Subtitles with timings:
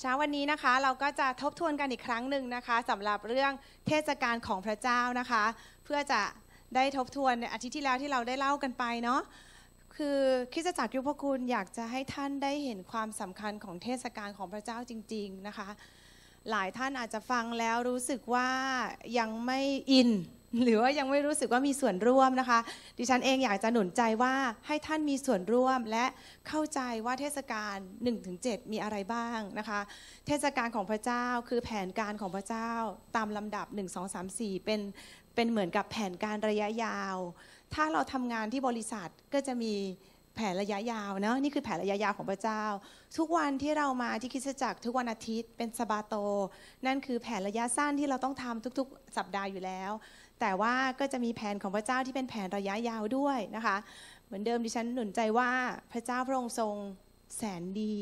[0.00, 3.52] เช้าวันนี้นะคะเราก็จะทบทวนกันอีกครั้งหนึ่งนะคะสำหรับเรื่อง
[3.86, 5.44] เทศกาลของพระเจ้านะคะ
[5.84, 6.20] เพื่อจะ
[6.74, 9.20] ได้ทบทวนในอาทิตย์ที่แล้วที่เราได้เล่ากันไปเนาะ
[9.96, 10.18] คือ
[10.52, 15.68] คริสตจักรยุพคุณอยากจะให้ท่านได้เห็นความสำคัญของเทศกาลของพระเจ้าจริง ๆนะคะ
[16.50, 18.50] หลายท่านอาจจะฟังแล้วรู้สึกว่า
[19.18, 19.60] ยังไม่
[19.90, 20.10] อิน
[20.62, 22.58] หรือว่ายังไม่รู้สึกว่ามีส่วนร่วมนะคะ
[22.98, 24.34] ดิฉันเองอยากจะหนุนใจว่า
[24.66, 26.04] ให้ท่านมีส่วนร่วมและ
[26.48, 27.76] เข้าใจว่าเทศกาล
[28.24, 29.80] 1-7 มีอะไรบ้างนะคะ
[30.26, 32.70] เทศกาลของพระเจ้าคือแผนการของพระเจ้า
[33.16, 34.80] ตามลำดับ 1 2 3 4 เป็น
[35.34, 37.16] เป็นเหมือนกับแผนการระยะยาว
[37.74, 39.74] ถ้าเราทำงานที่บริษัทก็จะมี
[40.36, 42.64] แผนระยะยาวเนาะนี่คือแผนระยะยาวของพระเจ้า
[43.18, 46.14] ทุกวันที่เรามาที่คริสตจักรทุกวันอาทิตย์เป็นสบาโต
[46.86, 49.92] นั่นคือแผนระยะสั้นที่เราต้องทำทุกๆ สัปดาห์อยู่แล้ว
[50.40, 53.76] แต่ว่าก็จะมีแผนของพระเจ้าที่เป็นแผนระยะยาวด้วยนะคะ
[54.26, 55.50] เหมือนเดิมดิฉันหนุนใจว่า
[55.92, 56.74] พระเจ้าพระองค์ทรง
[57.36, 57.98] แสนดี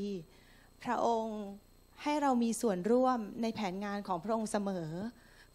[0.82, 1.40] พระองค์
[2.02, 4.88] ให้เรามีส่วนร่วมในแผนงานของพระองค์เสมอ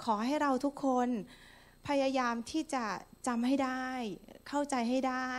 [0.04, 1.10] ขอให้เราทุกคน
[1.88, 2.86] พยายามที่จะ
[3.28, 3.88] จำให้ได้
[4.48, 5.34] เข้าใจให้ได้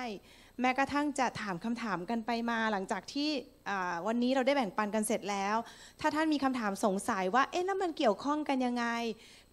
[0.60, 3.30] แม้กระทั่งจะถามคำถามกันไปมาหลังจากที่
[4.06, 5.56] วันนี้เราได้แบ่งปันกันเสร็จแล้ว
[6.00, 8.86] ถ้าท่านมีคำถามสงสัยว่าเอ๊ะแล้วมันเกี่ยวข้องกันยังไง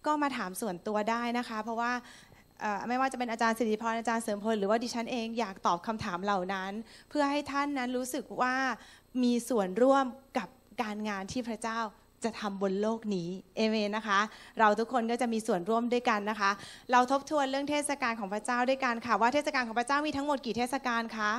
[0.06, 1.92] ก็มาถามส่วนตัวได้นะคะ เพราะว่า
[2.88, 6.72] ไม่ว่าจะเป็นอาจารย์สิริพรอาจารย์เสริมพลหรือว่าดิฉันเองอยากตอบคำถามเหล่านั้น
[7.08, 8.54] เพื่อให้ท่านนั้นรู้สึกว่า
[9.22, 10.04] มีส่วนร่วม
[10.38, 10.48] กับ
[10.82, 11.78] การงานที่พระเจ้า
[12.24, 14.20] จะทำบนโลกนี้เอเมนนะคะ
[14.60, 16.50] เราทุกคนก็จะมีส่วนร่วมด้วยกันนะคะ
[16.92, 21.32] เราทบทวนเรื่องเทศกาลของพระเจ้าด้วยกันค่ะ ว่าเทศกาลของพระเจ้ามีทั้งหมดกี่เทศกาลคะ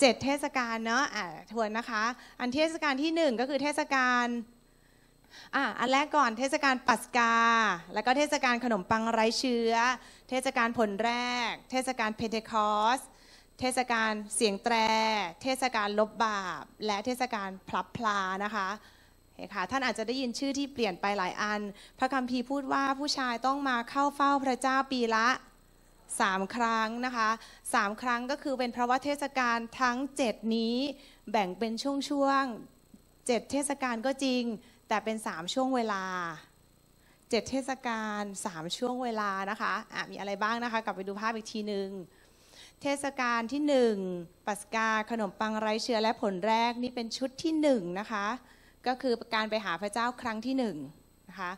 [0.00, 2.04] เจ็ดเทศกาลเนาะอ่าทวนนะคะ
[2.40, 4.26] อันเทศกาลที่หนึ่งก็คือเทศกาล
[5.54, 7.34] อะอันแรกก่อนเทศกาลปัสกา
[7.94, 9.72] แล้วก็เทศกาลขนมปังไร้เชื้อ
[10.28, 11.12] เทศกาลผลแร
[11.50, 13.00] ก เทศกาลเพนเทคอส
[13.60, 14.76] เทศกาลเสียงแตร
[15.42, 18.68] เทศกาลลบบาป และเทศกาลพลับพลานะคะ
[19.36, 21.60] เห็นค่ะท่านอาจจะได้ยินชื่อที่เปลี่ยนไปหลายอัน
[21.98, 25.28] พระคัมภีร์พูดว่าผู้ชายต้องมาเข้าเฝ้าพระเจ้าปีละ
[26.20, 27.30] สามครั้งนะคะ
[27.74, 30.76] สามครั้งก็คือเป็นเพราะว่าเทศกาลทั้งเจ็ดนี้
[31.30, 34.42] แบ่งเป็นช่วงๆเจ็ดเทศกาลก็จริง
[34.88, 36.04] แต่เป็นสามช่วงเวลา
[37.30, 41.88] เจ็ดเทศกาลสามช่วงเวลานะคะะมีอะไรบ้างนะคะ กลับไปดูภาพอีกทีหนึ่ง
[42.82, 43.96] เทศกาลที่หนึ่ง
[44.46, 48.26] ปัสกาขนมปังไร้เชื้อและผลแรกนี่เป็นชุดที่หนึ่งนะคะ
[48.86, 50.76] ก็คือการไปหาพระเจ้าครั้งที่หนึ่ง
[51.28, 51.52] นะคะ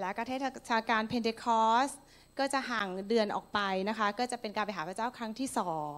[0.00, 0.44] และก็เทศ
[0.88, 1.90] กาลเพนเทคอส
[2.38, 5.96] ก็จะห่างเดือนออกไปนะคะ ก็จะเป็นการไปหาพระเจ้าครั้งที่สอง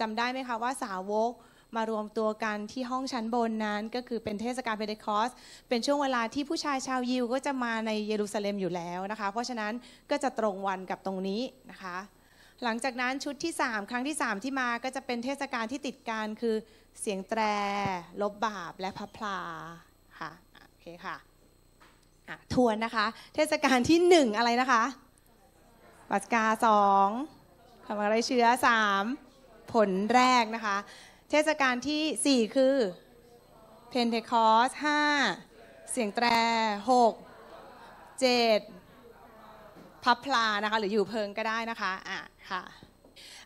[0.00, 1.32] จำได้ไหมคะว่าสาวก
[1.76, 5.30] มารวมตัวกันที่ห้องชั้นบนนั้น ก็คือเป็นเทศกาลเพเทคอส
[5.68, 9.72] เป็นช่วงเวลาที่ผู้ชายชาวยิวก็จะมาในเยรูซาเล็มอยู่แล้วนะคะ เพราะฉะนั้น
[10.10, 11.96] ก็จะตรงวันกับตรงนี้นะคะ
[12.64, 16.56] หลังจากนั้นชุดที่ 3 ครั้งที่ 3 ที่มาก็จะเป็นเทศกาลที่ติดกันคือ
[17.00, 17.40] เสียงแตร
[18.22, 19.38] ลบบาปและพับพลา
[20.18, 20.30] ค่ะ
[20.68, 21.16] โอเคค่ะ
[22.54, 24.82] ทวนนะคะ เทศกาลที่หนึ่งอะไรนะคะ
[26.10, 27.08] ปัสกาสอง
[27.86, 29.04] คำอะไรเชื้อสาม
[29.72, 30.76] ผลแรกนะคะ
[31.30, 32.76] เทศกาลที่สี่คือ
[33.88, 35.00] เพนเทคอสห้า
[35.90, 36.26] เสียงแตร
[36.90, 37.14] หก
[38.20, 38.60] เจ็ด
[40.04, 42.20] พับพลานะคะหรืออยู่เพิงก็ได้นะคะอะ
[42.50, 42.62] ค่ะ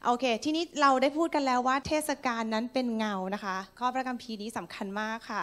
[0.05, 5.43] โอเค ทีนี้เราได้พูดกันแล้วว่าเทศกาลนั้นเป็นเงานะคะ ข้อพระคัมภีร์นี้สำคัญมากค่ะ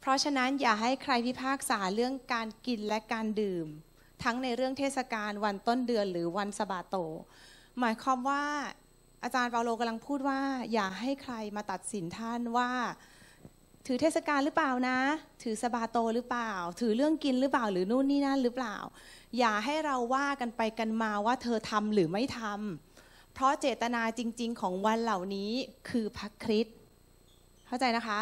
[0.00, 3.66] เพราะฉะนั้นอย่าให้ใครพิพากษาเรื่องการกินและการดื่ม
[4.22, 6.96] ทั้งในเรื่องเทศกาลวันต้นเดือนหรือวันสบาโต
[7.80, 8.44] หมายความว่า
[9.26, 10.40] อาจารย์เปาโลกำลังพูดว่า
[10.72, 12.70] อย่าให้ใครมาตัดสินท่านว่า
[13.86, 14.98] ถือเทศกาลหรือเปล่านะ
[15.42, 18.76] ถือสบาโตหรือเปล่า ถือเรื่องกินหรือเปล่าหรือนู่นนี่นั่นหรือเปล่า
[19.38, 25.50] อย่าให้เราว่ากันไปกันมาว่าเธอทำหรือไม่ทำเพราะเจตนาจริง ๆ ของวันเหล่านี้
[25.88, 26.76] คือพระคริสต์
[27.66, 28.20] เข้าใจนะคะ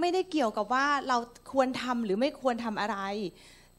[0.00, 1.18] ไม่ได้เกี่ยวกับว่าเรา
[1.52, 2.98] ควรทำหรือไม่ควรทำอะไร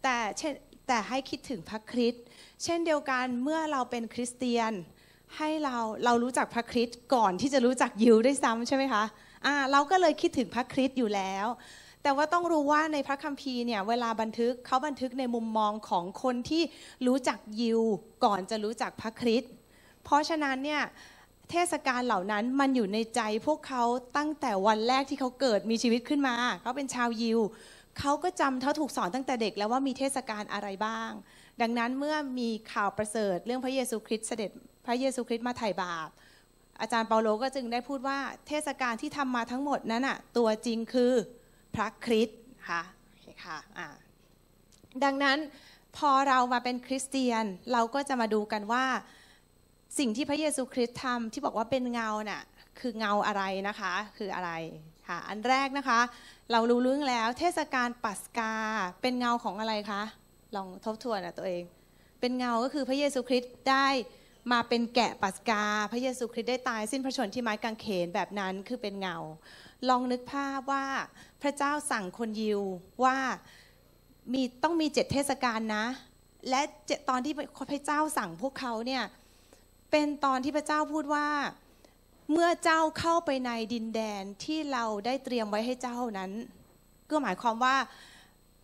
[0.04, 0.54] แต่เช่น
[0.88, 2.24] แต่ให้คิดถึงพระคริสต์
[2.64, 4.72] เช่นเดียวกันเมื่อเราเป็นคริสเตียน
[5.38, 9.04] ให้เราเรารู้จักพระคริสต์ก่อนที่จะรู้จักยิวด้วยซ้ำใช่ไหมคะ
[9.46, 11.48] อ่าเราก็เลยคิดถึงพระคริสต์อยู่แล้ว
[12.04, 16.64] แต่ว่าต้องรู้ว่าในพระคัมภีร์เนี่ยเวลาบันทึกเขาบันทึกในมุมมองของคนที่
[17.08, 17.82] รู้จักยิว
[18.26, 19.52] ก่อนจะรู้จักพระคริสต์
[20.04, 20.82] เพราะฉะนั้นเนี่ย
[21.52, 23.84] เทศกาลเหล่านั้นมันอยู่ในใจพวกเขา
[24.18, 27.40] ตั้งแต่วันแรกที่เขาเกิดมีชีวิตขึ้นมา เขาเป็นชาวยิว
[28.00, 31.12] เขาก็จำเขาถูกสอนตั้งแต่เด็กแล้วว่ามีเทศกาลอะไรบ้าง
[31.62, 34.52] ดังนั้นเมื่อมีข่าวประเสริฐเรื่องพระเยซูคริสต์เสด็จ
[34.86, 36.10] พระเยซูคริสต์มาไถ่บาป
[36.82, 41.14] อาจารย์เปาโลก็จึงได้พูดว่าเทศกาลที่ทำมาทั้งหมดนั้นอะตัวจริงคือ
[41.76, 42.40] พระคริสต์
[42.70, 42.82] ค่ะ
[43.46, 43.90] ค่ะ
[45.04, 45.38] ดังนั้น
[45.98, 47.44] พอเรามาเป็นคริสเตียน
[47.74, 48.86] เราก็จะมาดูกันว่า
[50.00, 52.44] สิ่งที่พระเยซูคริสต์ทำที่บอกว่าเป็นเงาน่ะ
[52.80, 54.52] คือเงาอะไรนะคะคืออะไร
[55.08, 56.00] ค่ะอันแรกนะคะ
[56.52, 58.54] เรารู้เรื่องแล้วเทศกาลปัสกา
[59.02, 60.04] เป็นเงาของอะไรคะ
[60.56, 61.64] ลองทบทวนนะตัวเอง
[62.20, 63.88] เป็นเงาก็คือพระเยซูคริสต์ได้
[64.52, 69.18] มาเป็นแกะปัสกา พระเยซูคริสต์ได้ตาย สิ้นพระชนที่ไม้กางเขนแบบนั้นคือเป็นเงา
[69.90, 70.86] ลองนึกภาพว่า
[71.42, 72.62] พระเจ้าสั่งคนยิว
[73.04, 73.18] ว่า
[74.34, 75.86] มีต้องมีเจ็ดเทศกาลนะ
[76.50, 76.62] และ
[77.10, 77.34] ตอนที่
[77.72, 79.04] พระเจ้าสั่งพวกเขาเนี่ย
[79.92, 81.28] เป็นตอนที่พระเจ้าพูดว่า
[82.32, 86.32] เมื่อเจ้าเข้าไปในดินแดนที่เราได้เตรียมไว้ให้เจ้านั้น
[87.10, 87.76] ก็หมายความว่า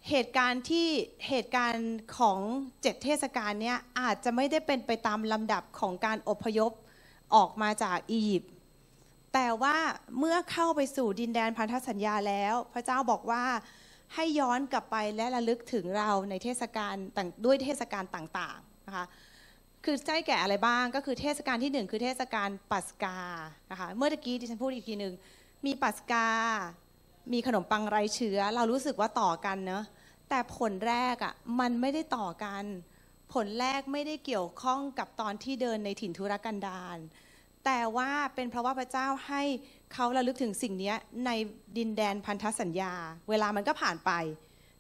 [0.10, 0.88] เหตุการณ์ที่
[1.28, 2.40] เหตุการณ์ของ
[2.81, 6.72] เจ็ดเทศกาลเนี่ยอาจจะไม่ได้เป็นไปตามลำดับของการอพยพ
[7.36, 8.51] ออกมาจากอียิปต์
[9.34, 9.78] แต่ว่า
[10.19, 13.44] เมื่อเข้าไปสู่ดินแดนพันธสัญญาแล้ว พระเจ้าบอกว่า
[14.16, 16.95] ให้ย้อนกลับไปและระลึกถึงเราในเทศกาล
[17.45, 19.06] ด้วยเทศกาลต่างๆนะคะ
[19.86, 23.18] คือใช้แก่อะไรบ้างก็คือเทศกาลที่หนึ่งคือเทศกาลปัสกา
[23.72, 25.13] นะคะเมื่อกี้ที่ฉันพูดอีกทีหนึ่ง
[25.66, 26.28] มีปัสกา
[27.34, 29.84] มีขนมปังไร้เชื้อ เรารู้สึกว่าต่อกันเนอะ
[30.30, 32.64] แต่ผลแรกอะมันไม่ได้ต่อกัน
[33.34, 36.98] ผลแรกไม่ได้เกี่ยวข้องกับตอนที่เดินในถิ่นทุรกันดาร
[37.66, 39.44] แต่ว่าเป็นเพราะว่าพระเจ้าให้
[39.94, 40.94] เขาระลึกถึงสิ่งนี้
[41.26, 41.31] ใน
[41.78, 42.94] ดินแดนพันธสัญญา
[43.30, 44.12] เวลามันก็ผ่านไป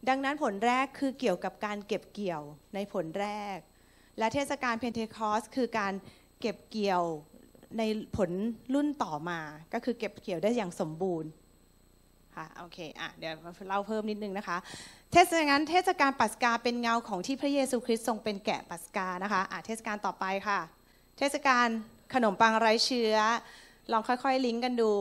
[0.09, 2.43] ดังนั้นผลแรกคือเกี่ยวกับการเก็บเกี่ยว
[2.75, 3.57] ในผลแรก
[4.17, 5.93] และเทศกาลเพนเทคอสคือการ
[6.39, 7.03] เก็บเกี่ยว
[7.77, 7.83] ใน
[8.17, 8.29] ผล
[8.73, 9.39] รุ่นต่อมา
[9.73, 11.29] ก็คือเก็บเกี่ยวได้อย่างสมบูรณ์
[12.35, 13.33] ค่ะโอเคอะเดี๋ยว
[13.67, 14.57] เล่าเพิ่มนิดนึงนะคะ
[15.11, 20.59] เทศกาลเทศกาลปัสกาเป็นเงาของที่พระเยซูคริสต์ทรงเป็นแกะปัสกานะคะอะเทศกาลต่อไปค่ะ
[21.17, 21.67] เทศกาล
[22.13, 23.15] ขนมปังไร้เชื้อ
[23.91, 24.91] ลองค่อยๆ ลิงก์กันดู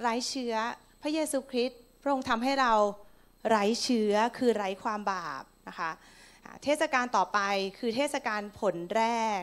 [0.00, 0.54] ไร้เชื้อ
[1.02, 2.72] พระเยซูคริสต์พระองค์ทำให้เรา
[3.48, 5.90] ไร้เชื้อคือไร้ความบาปนะคะ
[6.64, 7.38] เทศกาลต่อไป
[7.78, 9.04] คือเทศกาลผลแร
[9.38, 9.40] ก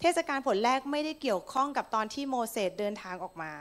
[0.00, 3.52] เทศกาลผลแรกไม่ได้เกี่ยวข้องกับตอนที่โมเสสเดินทางออกมา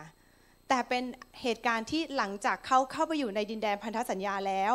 [0.70, 1.04] แต่เป็น
[1.42, 4.74] เหตุการณ์ที่หลังจากเขาเข้าไปอยู่ในดินแดนพันธสัญญาแล้ว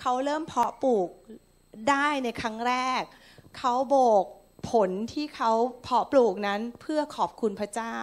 [0.00, 1.08] เขาเริ่มเพาะปลูก
[1.90, 3.02] ได้ในครั้งแรก
[3.58, 4.24] เขาโบก
[4.70, 7.96] ผลที่เขาเพาะปลูกนั้นเพื่อขอบคุณพระเจ้า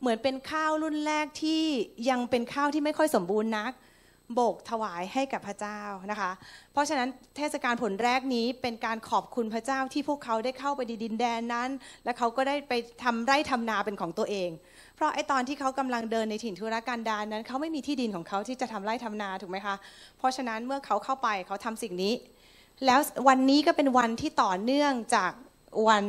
[0.00, 1.64] เหมือนเป็นข้าวรุ่นแรกที่
[2.10, 3.72] ยังเป็นข้าวที่ไม่ค่อยสมบูรณ์นัก
[4.34, 5.80] โบกถวายให้กับพระเจ้า
[6.10, 6.30] นะคะ
[6.72, 11.70] เพราะฉะนั้นเทศกาลผลแรกนี้เป็นการขอบคุณพระเจ้าที่พวกเขาได้เข้าไปดินแดนนั้น
[12.04, 12.72] และเขาก็ได้ไป
[13.04, 14.50] ทำไร่ทำนาเป็นของตัวเอง
[14.96, 19.76] เพราะไอตอนที่เขากำลังเดินในถิ่นทุรกันดารนั้น เขาไม่มีที่ดินของเขาที่จะทำไร่ทำนาถูกไหมคะ
[20.18, 22.14] เพราะฉะนั้นเมื่อเขาเข้าไปเขาทำสิ่งนี้
[22.86, 25.32] แล้ววันนี้ก็เป็นวันที่ต่อเนื่องจาก
[25.88, 26.04] วัน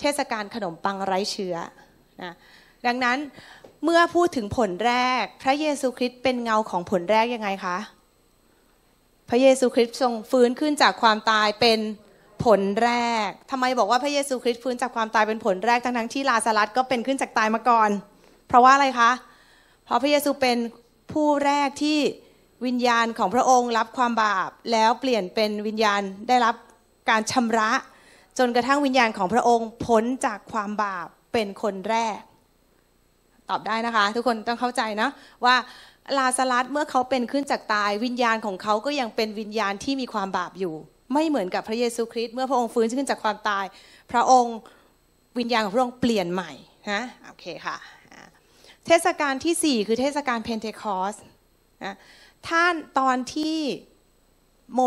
[0.00, 1.56] เทศกาลขนมปังไร้เชื้อ
[2.22, 2.34] นะ
[2.86, 3.18] ดังนั้น
[3.84, 7.76] เมื่อพูดถึงผลแรก พระเยซูคริสต์เป็นเงาของผลแรกยังไงคะ
[9.28, 11.80] พระเยซูคริสต์ทรงฟื้นขึ้นจากความตายเป็น
[12.44, 12.90] ผลแร
[13.26, 17.90] กทำไมบอกว่าพระเยซูคริสต์ฟื้นจากความตายเป็นผลแรกทั้งทั้งที่ลาซารัสก็เป็นขึ้นจากตายมาก่อน
[18.48, 19.10] เพราะว่าอะไรคะ
[19.84, 20.58] เพราะพระเยซูเป็น
[21.12, 21.98] ผู้แรกที่
[22.66, 26.54] วิญญาณของพระองค์รับความบาป แล้วเปลี่ยนเป็นวิญญาณได้รับ
[27.10, 27.70] การชำระ
[28.38, 32.18] จนกระทั่งวิญญาณของพระองค์พ้นจากความบาปเป็นคนแรก
[33.50, 35.08] ตอบได้นะคะ ทุกคนต้องเข้าใจนะ
[35.44, 35.54] ว่า
[36.18, 40.74] ลาสลัดเมื่อเขาเป็นขึ้นจากตายวิญญาณของเขาก็ยังเป็นวิญญาณที่มีความบาปอยู่
[41.12, 43.64] ไม่เหมือนกับพระเยซูคริสต์เมื่อพระองค์ฟื้นขึ้นจากความตาย
[44.12, 44.56] พระองค์
[45.38, 46.52] วิญญาณของพระองค์เปลี่ยนใหม่
[46.92, 47.76] นะโอเคค่ะ
[48.86, 51.14] เทศกาลที่ 4 คือเทศกาลเพนเทคอส
[51.84, 51.94] นะ
[52.48, 53.58] ท่านตอนที่
[54.74, 54.80] โม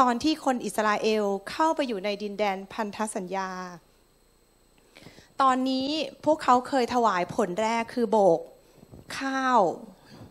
[0.00, 3.50] ตอนที่คนอิสราเอลเข้าไปอยู่ในดินแดนพันธสัญญา
[5.42, 5.88] ตอนนี้
[6.24, 8.40] พวกเขาเคยถวายผลแรกคือโบก
[9.18, 9.60] ข้าว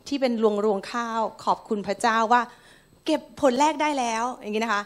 [0.07, 2.41] ที่เป็นรวงรวงข้าวขอบคุณพระเจ้าว่า
[3.05, 4.83] เก็บผลแรกได้แล้ว อย่างนี้นะคะ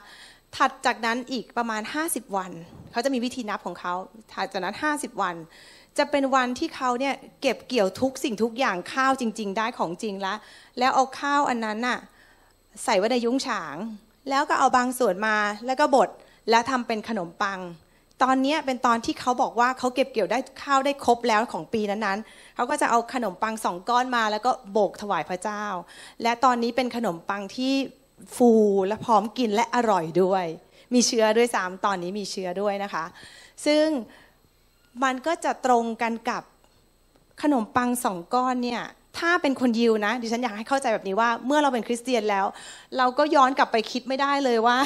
[0.56, 2.52] ถัดจากนั้นอีกประมาณ 50 วัน
[2.92, 3.94] เขาจะมีวิธีนับของเขา
[4.34, 5.36] ถัดจากนั้น 50 วัน
[5.98, 10.38] จะเป็นวันที่เขาเนี่ยเก็บเกี่ยวทุกสิ่งทุกอย่างข้าวจริง ๆ ได้ของจริงแล้ว
[10.80, 12.00] แล้วเอาข้าวอันนั้นน่ะ
[12.84, 13.76] ใส่ไว้ในยุ้งฉาง
[14.30, 16.10] แล้วก็เอาบางส่วนมาแล้วก็บด
[16.50, 17.60] แล้วทำเป็นขนมปัง
[18.24, 25.64] ตอนนี้เป็นตอนที่เขาบอกว่าเขาเก็บเกี่ยวได้ข้าวได้ครบแล้วของปีนั้นๆเขาก็จะเอาขนมปังสองก้อนมา แล้วก็โบกถวายพระเจ้า
[26.24, 27.74] และตอนนี้เป็นขนมปังที่
[28.36, 28.52] ฟู
[28.88, 30.46] และพร้อมกินและอร่อยด้วย
[30.94, 33.06] มีเชื้อด้วยซ้ำตอนนี้มีเชื้อด้วยนะคะ
[33.66, 33.86] ซึ่ง
[35.04, 36.44] มันก็จะตรงกันกับ
[37.42, 38.82] ขนมปังสองก้อนเนี่ย
[39.18, 42.46] ถ้าเป็นคนยิวนะดิฉันอยากให้เข้าใจแบบนี้ว่า เมื่อเราเป็นคริสเตียนแล้ว
[42.98, 44.78] เราก็ย้อนกลับไปคิดไม่ได้เลยว่า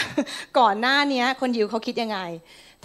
[0.59, 2.19] ก่อนหน้านี้คนยิวเขาคิดยังไง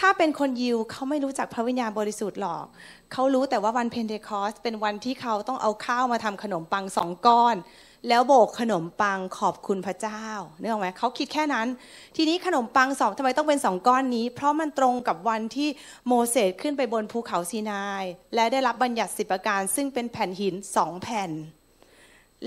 [0.00, 2.66] ถ้าเป็นคนยิวเขาไม่รู้จักพระวิญญาณบริสุทธิ์หรอก
[3.12, 7.56] เขารู้แต่ว่าวันเพนเทคอสเป็นวันที่เขาต้องเอาข้าวมาทำขนมปังสองก้อน
[8.08, 10.24] แล้วโบกขนมปังขอบคุณพระเจ้า
[10.60, 11.66] เนื่องไหมเขาคิดแค่นั้น
[12.16, 15.68] ทีนี้ขนมปังสองทำไมต้องเป็นสองก้อนนี้ เพราะมันตรงกับวันที่
[16.06, 21.30] โมเสสขึ้นไปบนภูเขาซีนาย และได้รับบัญญัติสิบประการ ซึ่งเป็นแผ่นหินสองแผ่น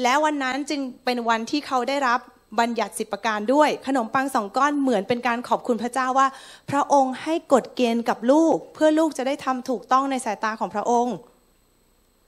[0.02, 2.20] และวันนั้นจึงเป็นวันที่เขาได้รับ
[2.60, 6.28] บัญญัติสิประการด้วย ขนมปังสองก้อนเหมือนเป็นการขอบคุณพระเจ้าว่า
[6.70, 11.16] พระองค์ให้กฎเกณฑ์กับลูก เพื่อลูกจะได้ทำถูกต้องในสายตาของพระองค์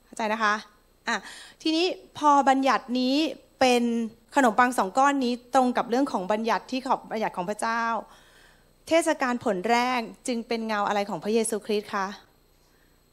[0.04, 0.54] เข้าใจนะคะ
[1.08, 1.16] อะ
[1.62, 1.86] ทีนี้
[2.18, 3.16] พอบัญญัตินี้
[3.60, 3.82] เป็น
[4.36, 7.82] ขนมปังสองก้อนนี้ตรงกับเรื่องของบัญญัติที่ขอบบัญญัติของพระเจ้า
[8.88, 12.06] เทศกาลผลแรกจึงเป็นเงาอะไรของพระเยซูคริสต์คะ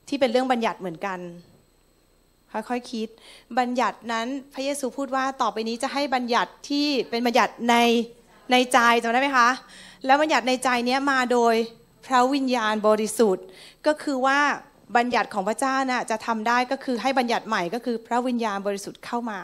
[0.07, 1.19] ที่เป็นเรื่องบัญญัติเหมือนกัน
[2.53, 3.07] ค่อยๆคคิด
[3.59, 7.75] บัญญัตินั้นพระเยซูพูดว่าต่อไปนี้จะให้บัญญัติที่เป็นบัญญัติใน
[8.51, 9.49] ในใจจำได้ไหมคะ
[10.05, 11.55] แล้วบัญญัติในใจนี้มาโดย
[12.05, 13.45] พระวิญญาณบริสุทธิ์
[13.87, 14.39] ก็คือว่า
[14.97, 19.41] บัญญัติของพระเจ้าน่ะจะทำได้ก็คือให้บัญญัติใหม่ก็คือพระวิญญาณบริสุทธิ์เข้ามา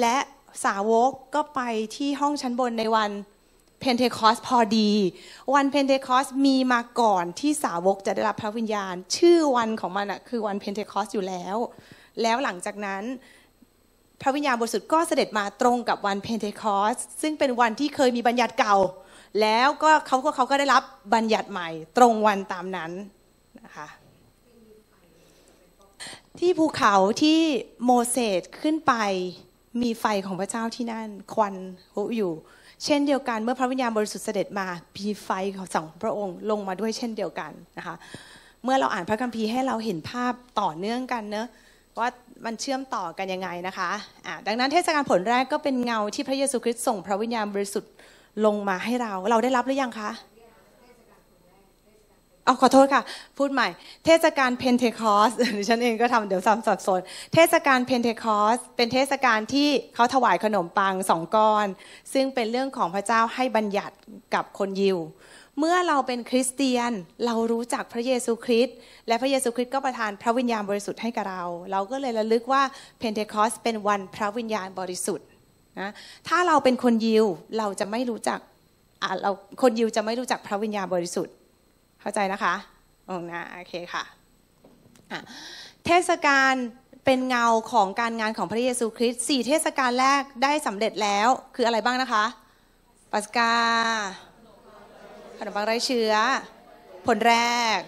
[0.00, 0.16] และ
[0.64, 1.60] สาวกก็ไป
[1.96, 3.10] ที่ห้องชั้นบนในวัน
[3.80, 4.90] เพนเทคอสพอดี
[5.54, 11.56] วันเพนเทคอสมีมาก่อนที่สาวกจะได้รับพระวิญญาณ ชื่อวันของมันอะคือวันเพนเทคอสอยู่แล้ว
[12.22, 13.02] แล้วหลังจากนั้น
[14.20, 18.76] พระวิญญาณบริสุทธิ์ก็เสด็จมาตรงกับวันเพนเทคอสซึ่งเป็นวันที่เคยมีบัญญัติเก่า
[19.40, 20.82] แล้วก็เขาก็เขาก็ได้รับ
[21.14, 22.92] บัญญัติใหม่ ตรงวันตามนั้น
[23.62, 23.88] นะคะ
[26.38, 27.40] ที่ภูเขาที่
[27.84, 28.94] โมเสสขึ้นไป
[29.82, 31.54] มีไฟของพระเจ้าที่นั่นควัน
[32.16, 32.32] อยู่
[32.84, 37.94] เช่นเดียวกันเมื่อพระวิญญาณบริสุทธิ์เสด็จมามีไฟของสองพระองค์ลงมาด้วยเช่นเดียวกันนะคะ
[38.64, 41.48] เมื่อเราอ่านพระคัมภีร์ให้เราเห็นภาพต่อเนื่องกันเนอะ
[42.00, 42.08] ว่า
[42.46, 47.92] มันเชื่อมต่อกันยังไงนะคะดังนั้นเทศกาลผลแรกก็เป็นเงาที่พระเยซูคริสต์ส่งพระวิญญาณบริสุทธิ์
[48.46, 50.10] ลงมาให้เรา เราได้รับหรือยังคะ
[52.44, 53.02] เอาขอโทษค่ะ
[53.38, 53.68] พูดใหม่
[54.04, 57.00] เทศกาลเพนเทคอสดิฉันเองก็ทำเดี๋ยวซ้ำสับสน
[57.34, 61.66] เทศกาลเพนเทคอสเป็นเทศกาลที่เขาถวายขนมปังสองก้อน
[62.12, 63.94] ซึ่งเป็นเรื่องของพระเจ้าให้บัญญัติ
[64.34, 64.98] กับคนยิว
[65.58, 66.92] เมื่อเราเป็นคริสเตียน
[67.26, 68.76] เรารู้จักพระเยซูคริสต์
[69.08, 72.62] และพระเยซูคริสต์ก็ประทานพระวิญญาณบริสุทธิ์ให้กับเรา เราก็เลยระลึกว่า
[72.98, 75.26] เพนเทคอสเป็นวันพระวิญญาณบริสุทธิ์
[75.80, 75.90] นะ
[76.28, 77.26] ถ้าเราเป็นคนยิว
[77.58, 78.38] เราจะไม่รู้จัก
[79.22, 79.30] เรา
[79.62, 81.34] คนยิวจะไม่รู้จักพระวิญญาณบริสุทธิ์
[82.00, 82.54] เข้าใจนะคะ
[83.06, 84.04] โอนะโอเคค่ะ
[85.86, 86.54] เทศกาล
[87.04, 92.24] เป็นเงาของการงานของพระเยซูคริสต์สี่เทศกาลแรกได้สำเร็จแล้วคืออะไรบ้างนะคะ
[93.12, 93.52] ปัสกา
[95.42, 96.12] ขนมปังไร้เชื้อ
[97.06, 97.36] ผลแร
[97.76, 97.78] ก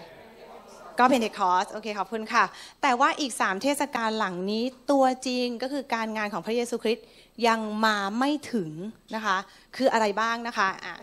[0.99, 2.43] ก็เพนเทคอสโอเคขอบคุณค่ะ
[2.81, 7.05] แต่ว่าอีกสามเทศกาลหลังนี้ตัวจริงก็คือการงานของพระเยซูคริสต์
[7.47, 8.71] ยังมาไม่ถึง
[9.15, 9.37] นะคะ
[9.75, 10.95] คืออะไรบ้างนะคะอะ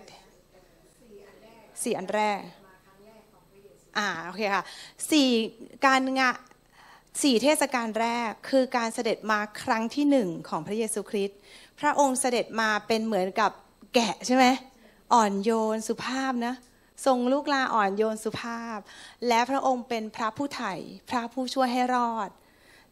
[1.83, 2.41] สี่อันแรก
[3.99, 4.63] อ่าโอเคค่ะ
[5.11, 5.31] สี่
[5.87, 6.35] การงาน
[7.23, 11.39] สี่เทศกาลแรกคือการเสด็จมาครั้งที่หนึ่งของพระเยซูคริสต์
[11.81, 13.51] พระองค์เสด็จมาเป็นเหมือนกับ
[13.95, 14.47] แกะใช่ไหม
[15.13, 16.55] อ่อนโยนสุภาพนะ
[17.07, 18.79] ทรงลูกลาอ่อนโยนสุภาพ
[19.29, 20.75] และพระองค์เป็นพระผู้ไถ่
[21.11, 22.31] พระผู้ช่วยให้รอด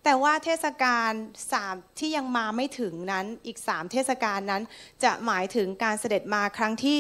[0.05, 1.11] แต่ว่าเทศกาล
[1.53, 4.63] สามที่ยังมาไม่ถึงนั้นอีกสามเทศกาลนั้น
[5.05, 6.99] จะหมายถึงการเสด็จมาครั้งที่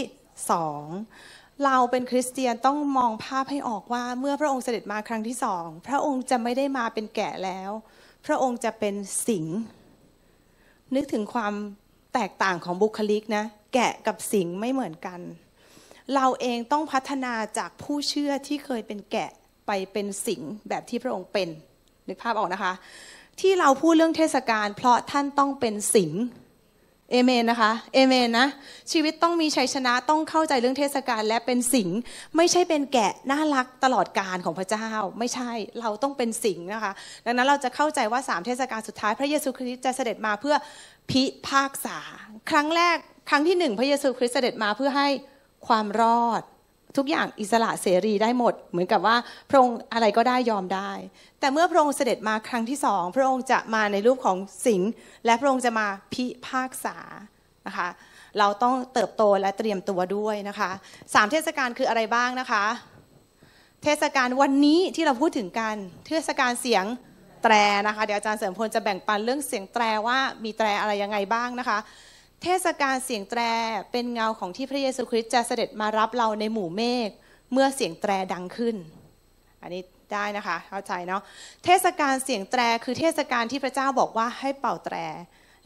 [0.50, 0.84] สอง
[1.64, 7.70] เราเป็นคริสเตียนต้องมองภาพให้ออกว่าเมื่อพระองค์เสด็จมาครั้งที่สองพระองค์จะไม่ได้มาเป็นแกะแล้ว
[8.26, 8.94] พระองค์จะเป็น
[9.26, 9.46] สิง
[10.94, 11.54] นึกถึงความ
[12.18, 13.44] แตกต่างของบุคลิกนะ
[13.74, 15.20] แกะกับสิงไม่เหมือนกัน
[16.14, 19.30] เราเองต้องพัฒนาจากผู้เชื่อที่เคยเป็นแกะ
[19.66, 21.48] ไปเป็นสิงแบบที่พระองค์เป็น
[22.08, 22.72] นึกภาพออกนะคะ
[23.40, 26.12] ที่เราพูดเรื่องเทศกาลเพราะท่านต้องเป็นสิง
[27.12, 28.48] เอเมนนะคะ เอเมนนะ
[28.92, 31.88] ชีวิตต้องมีชัยชนะต้องเข้าใจเรื่องเทศกาลและเป็นสิง
[32.36, 36.92] ไม่ใช่เป็นแกะน่ารักตลอดการของพระเจ้า ไม่ใช่เราต้องเป็นสิงนะคะ
[37.24, 40.56] ดังนั้นเราจะเข้าใจว่าสามเทศกาลสุดท้ายพระเยซูคริสต์จะเสด็จมาเพื่อ
[41.10, 41.98] พิพากษา
[42.50, 42.96] ครั้งแรก
[43.28, 45.08] ครั้งที่หนึ่งพระเยซูคริสต์เสด็จมาเพื่อให้
[45.66, 46.42] ความรอด
[46.96, 49.16] ทุกอย่างอิสระเสรีได้หมด เหมือนกับว่า
[49.50, 50.90] พระองค์อะไรก็ได้ยอมได้
[51.40, 54.90] แต่เมื่อพระองค์เสด็จมาครั้งที่สองพระองค์จะมาในรูปของสิงห์
[55.24, 56.96] และพระองค์จะมาพิพากษา
[57.66, 57.88] นะคะ
[58.38, 60.70] เราต้องเติบโตและเตรียมตัวด้วยนะคะ
[61.14, 62.64] สามเทศกาลคืออะไรบ้างนะคะ
[63.82, 65.76] เทศกาลวันนี้ที่เราพูดถึงกัน
[66.08, 66.84] เทศกาลเสียง
[67.48, 71.78] ตรนะคะ เดี๋ยวอาจารย์เสริมพลจะแบ่งปันเรื่องเสียงแตรว่ามีแตรอะไรยังไงบ้างนะคะ
[72.42, 73.40] เทศกาลเสียงแตร
[73.92, 77.10] เป็นเงาของที่พระเยซูคริสต์จะเสด็จมารับเราในหมู่เมฆ
[77.52, 78.76] เมื่อเสียงแตรดังขึ้น
[79.62, 81.22] อันนี้ได้นะคะเข้าใจเนาะ
[81.64, 84.96] เทศกาลเสียงแตรคือเทศกาลที่พระเจ้าบอกว่าให้เป่าแตร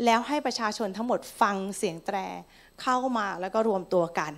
[0.05, 2.17] แล้วให้ประชาชนทั้งหมดฟังเสียงแตร
[2.83, 4.33] เข้ามาแล้วก็รวมตัวกัน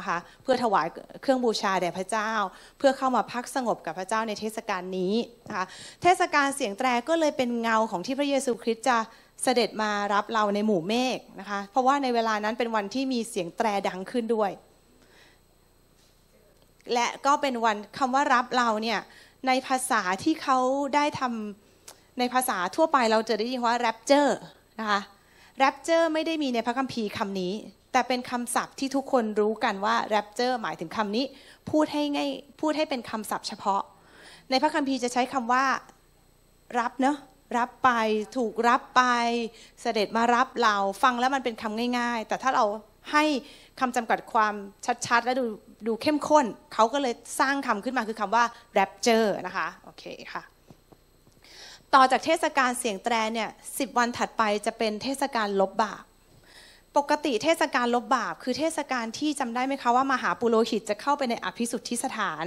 [0.00, 0.86] นะคะเพื่อถวาย
[1.22, 2.32] เครื่องบูชาแด่พระเจ้า
[2.78, 5.14] เพื่อเข้ามาพักสงบกับพระเจ้าในเทศกาลนี้
[5.48, 5.66] นะคะ
[6.02, 8.98] เทศกาลเสียงแตรก็เลยเป็นเงาของที่พระเยซูคริสต์จะ
[9.42, 14.50] เสด็จมารับเราในหมู่เมฆนะคะเพราะว่าในเวลานั้นเป็นวันที่มีเสียงแตรดังขึ้นด้วย
[16.92, 19.00] และก็เป็นวันคำว่ารับเราเนี่ย
[19.46, 20.58] ในภาษาที่เขา
[20.94, 24.38] ได้ทำในภาษาทั่วไปเราจะได้ยินว่าแรปเจอร์
[24.80, 25.00] นะคะ
[25.62, 27.52] rapture ไม่ได้มีในพระคัมภีร์คำนี้
[27.92, 31.24] แต่เป็นคำศัพท์ที่ทุกคนรู้กันว่า rapture หมายถึงคำนี้
[31.70, 32.30] พูดให้ง่าย
[32.60, 33.82] พูดให้เป็นคำศัพท์เฉพาะ
[34.50, 35.64] ในพระคัมภีร์จะใช้คำว่า
[36.80, 37.16] รับเนาะ
[37.58, 37.90] รับไป
[38.36, 39.02] ถูกรับไป
[39.80, 42.64] เสด็จมารับเราฟังแล้วมันเป็นคำง่าย ๆ แต่ถ้าเรา
[43.12, 43.24] ให้
[43.80, 44.54] คำจำกัดความ
[45.06, 45.44] ชัดๆ และดู
[45.86, 48.44] ดูเข้มข้น เขาก็เลยสร้างคำขึ้นมาคือคำว่า
[48.78, 50.42] rapture นะคะโอเคค่ะ
[51.94, 56.04] ต่อจากเทศกาลเสียงแตรเนี่ยสิวันถัดไปจะเป็นเทศกาลลบบาป
[56.96, 62.44] ปกติเทศกาลลบบาป คือเทศกาลที่จำได้ไหมคะว่ามหาปุโรหิตจะเข้าไปในอภิสุทธิสถาน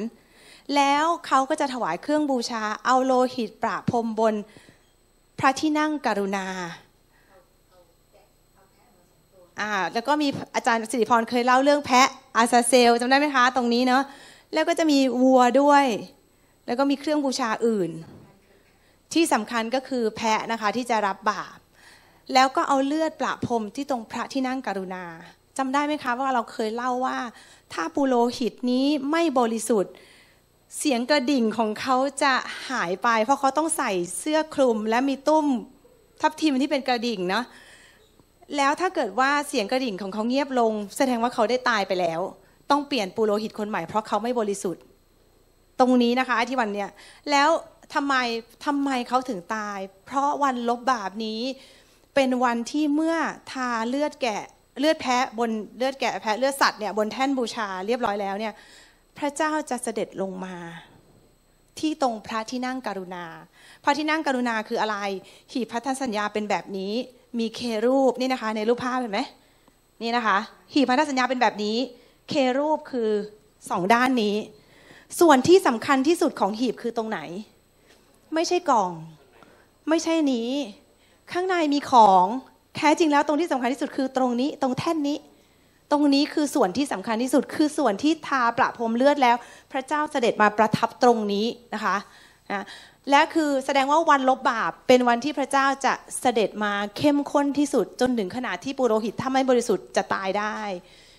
[0.76, 4.36] แล้วเขาก็จะถวายเครื่องบูชาเอาโลหิตประพรมบน
[5.40, 6.46] พระที่นั่งกรุณา
[9.62, 12.08] อ่าแล้วก็มีอาจารย์สิริพรเคยเล่าเรื่องแพะ
[12.38, 14.04] อาซาเซลจำได้ไหมคะ ตรงนี้เนาะ
[14.54, 15.86] แล้วก็จะมีวัวด้วย
[16.66, 17.92] แล้วก็มีเครื่องบูชาอื่น
[19.14, 21.58] ที่สำคัญก็คือแพะนะคะที่จะรับบาป
[22.34, 25.06] แล้วก็เอาเลือดประพรมที่ตรงพระที่นั่งกรุณา
[25.58, 27.18] จำได้ไหมคะว่าเราเคยเล่าว่า
[27.74, 29.94] ถ้าปุโรหิตนี้ไม่บริสุทธิ์
[30.78, 32.34] เสียงกระดิ่งของเขาจะ
[32.70, 35.46] หายไป เพราะเขาต้องใส่เสื้อคลุมและมีตุ้ม
[36.22, 37.46] ทับทิมที่เป็นกระดิ่งเนาะ
[38.58, 42.22] แล้วถ้าเกิดว่าเสียงกระดิ่งของเขาเงียบลง แสดงว่าเขาได้ตายไปแล้ว
[42.72, 44.84] ต้องเปลี่ยนปุโรหิตคนใหม่เพราะเขาไม่บริสุทธิ์
[45.80, 46.90] ตรงนี้นะคะที่วันเนี้ย
[47.32, 47.50] แล้ว
[47.94, 48.16] ทำไม
[48.66, 51.42] ทำไมเขาถึงตาย เพราะวันลบบาปนี้
[52.16, 53.16] เป็นวันที่เมื่อ
[53.52, 54.44] ทาเลือดแกะ
[54.80, 58.54] เลือดแพะบนเลือดแกะแพะเลือดสัตว์เนี่ยบนแท่นบูชาเรียบร้อยแล้วเนี่ย
[59.18, 60.56] พระเจ้าจะเสด็จลงมา
[61.80, 63.26] ที่ตรงพระที่นั่งกรุณา
[63.84, 64.98] พระที่นั่งกรุณาคืออะไร
[65.52, 66.94] หีบพันธสัญญาเป็นแบบนี้
[67.40, 69.22] มีเครูปนี่นะคะ ในรูปภาพเห็นไหม
[70.02, 70.38] นี่นะคะ
[70.74, 71.78] หีบพันธสัญญาเป็นแบบนี้
[72.30, 73.10] เครูปคือ
[73.70, 74.36] สองด้านนี้
[75.20, 77.20] ส่วนที่สำคัญที่สุดของหีบคือตรงไหน
[78.34, 78.92] ไม่ใช่กล่อง
[79.90, 80.50] ไม่ใช่นี้
[81.32, 82.26] ข้างในมีของ
[82.76, 85.18] แท้จริงแล้วตรงที่สำคัญที่สุดคือตรงนี้ตรงแท่นนี้
[85.92, 89.36] ตรงนี้คือส่วนที่สำคัญที่สุด คือส่วนที่ทาประพรมเลือดแล้ว
[89.72, 91.96] พระเจ้าเสด็จมาประทับตรงนี้นะคะ
[92.52, 92.66] นะ
[93.10, 100.58] และคือแสดงว่าวันลบบาปเป็นวันที่พระเจ้าจะเสด็จมาเข้มข้นที่สุดจนถึงขนาดที่ปุโรหิตถ้าไม่บริสุทธิ์จะตายได้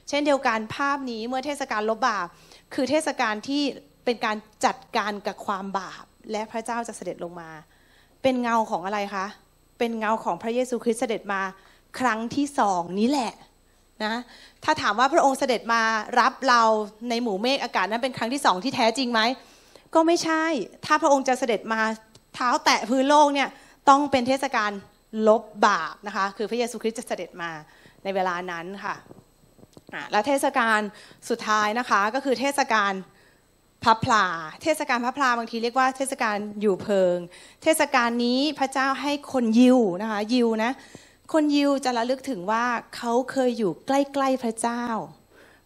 [0.09, 2.27] เช่นเดียวกันภาพนี้เมื่อเทศกาลลบบาป
[2.75, 3.63] คือเทศกาลที่
[4.05, 7.51] เป็นการจัดการกับความบาป และพระเจ้าจะเสด็จลงมา
[8.23, 9.27] เป็นเงาของอะไรคะ
[9.79, 11.43] เป็นเงาของพระเยซูคริสต์เสด็จมา
[11.99, 13.33] ครั้งที่สองนี้แหละ
[14.05, 14.15] นะ
[14.65, 15.83] ถ้าถามว่าพระองค์เสด็จมา
[16.21, 16.63] รับเรา
[17.11, 19.21] ในหมู่เมฆอากาศนั้นเป็นครั้งที่สองที่แท้จริงไหม
[19.95, 20.45] ก็ไม่ใช่
[20.87, 21.81] ถ้าพระองค์จะเสด็จมา
[22.35, 23.49] เท้าแตะพื้นโลกเนี่ย
[23.89, 24.71] ต้องเป็นเทศกาล
[25.29, 27.51] ลบบาปนะคะ คือพระเยซูคริสต์จะเสด็จมา
[28.05, 28.95] ในเวลานั้นค่ะ
[30.13, 30.81] และเทศกาล
[31.31, 32.93] สุดท้ายนะคะก็คือเทศกาล
[33.85, 34.27] พระพลา
[34.63, 37.17] เทศกาลพระพลาบางทีเรียกว่าเทศกาลอยู่เพิง
[37.63, 40.73] เทศกาลนี้พระเจ้าให้คนยิวนะคะยิวนะ
[41.33, 42.65] คนยิวจะระลึกถึงว่า
[42.97, 44.85] เขาเคยอยู่ใกล้ ๆพระเจ้า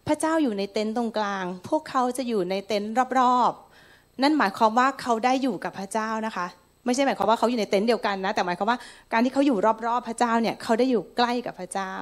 [0.07, 6.47] พระเจ้าอยู่ในเต็นท์ตรงกลาง พวกเขาจะอยู่ในเต็นท์รอบๆ นั่นหมายความว่าเขาได้อยู่กับพระเจ้านะคะ
[6.85, 8.77] ไม่ใช่หมายความว่าเขาอยู่ในเต็นท์เดียวกันนะ แต่หมายความว่า
[9.11, 11.93] การที่เขาอยู่รอบๆพระเจ้าเนี่ยเขาได้อยู่ใกล้กับพระเจ้า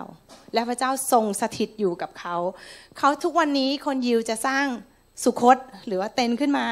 [0.53, 2.35] และพระเจ้าทรงสถิตอยู่กับเขา
[2.97, 4.67] เขาทุกวันนี้คนยิวจะสร้าง
[5.23, 6.67] สุคตหรือว่าเต็นขึ้นมา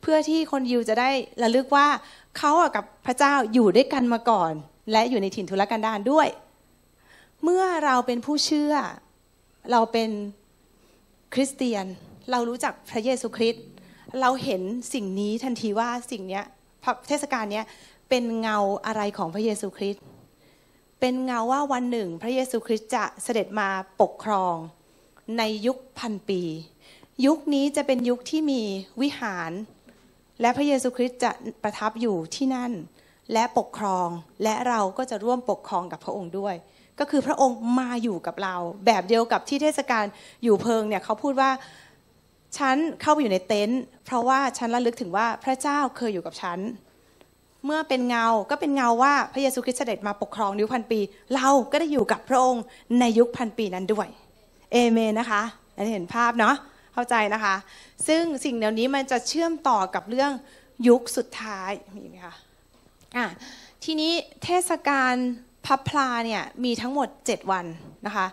[0.00, 1.10] เพื่อที่คนยิวจะได้
[1.42, 1.86] ระลึกว่า
[2.38, 4.52] เขากับพระเจ้าอยู่ด้วยกันมาก่อน
[4.92, 6.28] และอยู่ในถิ่นทุรกันดารด้วย
[7.42, 8.74] เมื่อเราเป็นผู้เชื่อ
[9.72, 10.10] เราเป็น
[11.34, 11.86] คริสเตียน
[12.30, 13.64] เรารู้จักพระเยซูคริสต์
[14.20, 14.62] เราเห็น
[14.94, 16.40] สิ่งนี้ทันทีว่าสิ่งนี้
[17.08, 17.62] เทศกาลนี้
[18.08, 20.04] เป็นเงาอะไรของพระเยซูคริสต์
[21.00, 23.68] เป็นเงาว่าวันหนึ่ง พระเยซูคริสต์จะเสด็จมา
[24.00, 24.56] ปกครอง
[25.38, 26.42] ในยุคพันปี
[27.24, 28.62] ยุคนี้จะเป็นยุคที่มี
[29.00, 29.52] วิหาร
[30.40, 31.30] และพระเยซูคริสต์จะ
[31.62, 32.72] ประทับอยู่ที่นั่น
[33.32, 34.08] และปกครอง
[34.42, 36.54] และเราก็จะร่วมปกครองกับพระองค์ด้วย
[36.98, 40.04] ก็คือพระองค์มาอยู่กับเรา แบบเดียวกับที่เทศกาล
[40.44, 41.50] อยู่เพิงเนี่ยเขาพูดว่า
[42.58, 46.58] ฉันเข้าไปอยู่ในเต็นท์เพราะว่าฉันระลึกถึงว่าพระเจ้าเคยอยู่กับฉัน
[47.64, 51.00] เมื่อเป็นเงาก็เป็นเงาว่าพระเยซูคริสต์เสด็จมาปกครองยุคพันปี
[51.34, 52.62] เราก็ได้อยู่กับพระองค์
[53.00, 54.08] ในยุคพันปีนั้นด้วย
[54.72, 55.42] เอเมนนะคะ
[55.74, 56.56] อันนี้เห็นภาพเนาะ
[56.96, 57.54] เข้าใจนะคะ
[58.08, 60.32] ซึ่งสิ่งเหล่านี้มันจะเชื่อมต่อกับเรื่อง
[60.88, 62.34] ยุคสุดท้ายมีไหมคะ
[63.16, 63.26] อะ
[63.84, 64.12] ทีนี้
[64.44, 65.14] เทศกาล
[65.66, 67.66] พับพลาเนี่ยมีทั้งหมด 7 วัน
[68.06, 68.26] นะคะ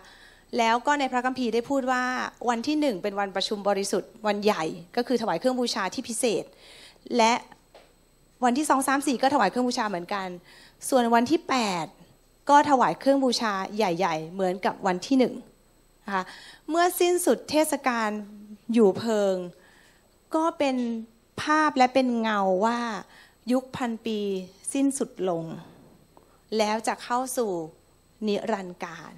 [0.58, 2.02] แล้วก็ในพระคัมภีร์ได้พูดว่า
[2.48, 4.64] วันที่หนึ่งเป็นวันประชุมบริสุทธิ์วันใหญ่
[4.96, 6.44] ก็คือถวายเครื่องบูชาที่พิเศษ
[7.16, 7.32] และ
[8.44, 10.28] วันที่สองสามสี่ก็ถวายเครื่องบูชาเหมือนกัน
[10.88, 11.40] ส่วนวันที่
[11.94, 15.34] 8 ก็ถวายเครื่องบูชาใหญ่ ๆ เหมือนกับวันที่หนึ่ง
[16.06, 16.24] นะคะ
[16.70, 18.08] เมื่อสิ้นสุดเทศกาล
[18.72, 19.36] อยู่เพิง
[20.34, 20.76] ก็เป็น
[21.42, 22.80] ภาพและเป็นเงาว่า
[23.52, 24.20] ยุคพันปี
[24.72, 25.44] สิ้นสุดลง
[26.58, 27.52] แล้วจะเข้าสู่
[28.26, 29.12] นิรันดร์การ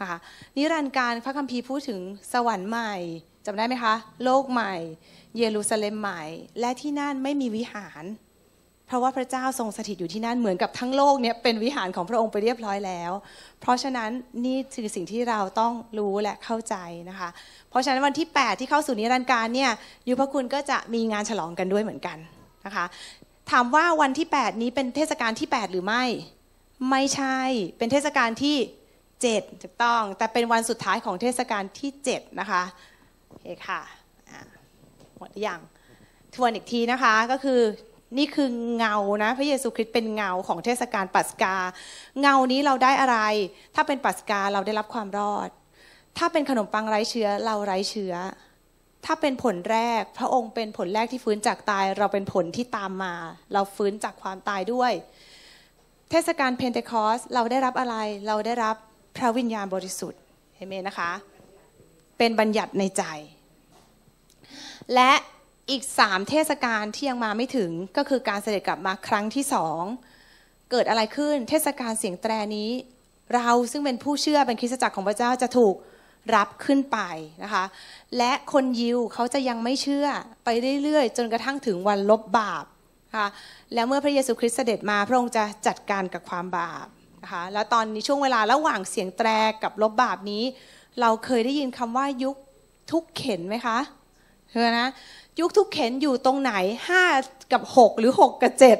[0.00, 0.18] นะคะ
[0.56, 2.00] นิรันดร์การพระคัมภีร์พูดถึง
[2.32, 2.94] สวรรค์ใหม่
[3.46, 4.74] จำได้ไหมคะ โลกใหม่
[5.38, 6.22] เยรูซาเล็มใหม่
[6.60, 8.04] และที่นั่นไม่มีวิหาร
[8.86, 13.12] เพราะว่าพระเจ้าทรงสถิตอยู่ที่นั่นเหมือนกับทั้งโลกเนี่ยเป็นวิหารของพระองค์ไปเรียบร้อยแล้ว
[13.60, 14.10] เพราะฉะนั้น
[14.44, 16.74] นี่คือสิ่งที่เราต้องรู้และเข้าใจ
[17.10, 17.28] นะคะ
[17.70, 19.70] เพราะฉะนั้นวันที่ 8 ที่เข้าสู่นิรันดร์การเนี่ย
[20.08, 22.18] ยุพคุณก็จะมีงานฉลองกันด้วยเหมือนกัน
[22.66, 22.84] นะคะ
[23.50, 26.04] ถามว่าวันที่ 8 นี้เป็นเทศกาลที่ 8 หรือไม่
[26.90, 27.38] ไม่ใช่
[27.78, 28.56] เป็นเทศกาลที่
[29.10, 32.62] 7 ถูกต้อง แต่เป็นวันสุดท้ายของเทศกาลที่ 7 นะคะ
[33.28, 33.80] โอเคค่ะ
[35.18, 35.60] หมดหรือย่าง
[36.34, 37.60] ทวนอีกทีนะคะก็คือ
[38.18, 41.54] นี่คือเงานะ พระเยซูคริสต์เป็นเงาของเทศกาลปัสกา
[42.20, 43.18] เงานี้เราได้อะไร
[43.74, 45.48] ถ้าเป็นปัสกาเราได้รับความรอด
[46.18, 48.14] ถ้าเป็นขนมปังไร้เชื้อเราไร้เชื้อ
[49.06, 53.14] ถ้าเป็นผลแรก พระองค์เป็นผลแรกที่ฟื้นจากตาย เราเป็นผลที่ตามมา
[53.52, 54.92] เราฟื้นจากความตายด้วย
[56.10, 58.76] เทศกาลเพนเทคอสเราได้รับอะไรเราได้รับ
[59.16, 60.20] พระวิญญาณบริสุทธิ์
[60.56, 61.10] เห็นไหมนะคะ
[62.18, 63.04] เป็นบัญญัติในใจ
[64.94, 65.12] และ
[65.70, 69.82] อีกสามเทศกาลที่ยังมาไม่ถึงก็คือการเสด็จกลับมาครั้งที่สอง
[70.70, 72.70] เกิดอะไรขึ้นเทศกาลเสียงแตรนี้
[73.34, 75.74] เราซึ่งเป็นผู้เชื่อเป็นคริสตจักรของพระเจ้าจะถูก
[76.34, 76.98] รับขึ้นไป
[77.42, 77.64] นะคะ
[78.18, 80.06] และคนยิวเขาจะยังไม่เชื่อ
[80.44, 80.48] ไป
[80.82, 82.64] เรื่อยๆ จนกระทั่งถึงวันลบบาป
[83.08, 83.28] นะคะ
[83.74, 86.86] แล้วเมื่อพระเยซูคริสต์เสด็จมาพระองค์จะจัดการกับความบาป
[87.22, 89.28] นะคะแล้วตอนนี้ช่วงเวลาระหว่างเสียงแตร
[89.62, 90.44] กับลบบาปนี้
[91.00, 92.36] เราเคยได้ยินคำว่ายุค
[92.90, 93.78] ทุกเข็นไหมคะ
[94.50, 94.88] เห็นนะ
[95.40, 96.52] ยุคทุกเข็นอยู่ตรงไหน
[96.88, 97.02] ห้า
[97.52, 98.78] กับหกหรือหกกับเจ็ด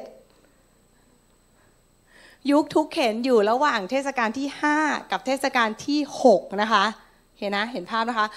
[2.50, 4.76] ยุคทุกเข็นอยู่ระหว่างเทศกาลที่ห้า
[5.10, 6.84] กับเทศกาลที่หกนะคะ
[7.38, 8.28] เห็นนะเห็นภาพนะคะ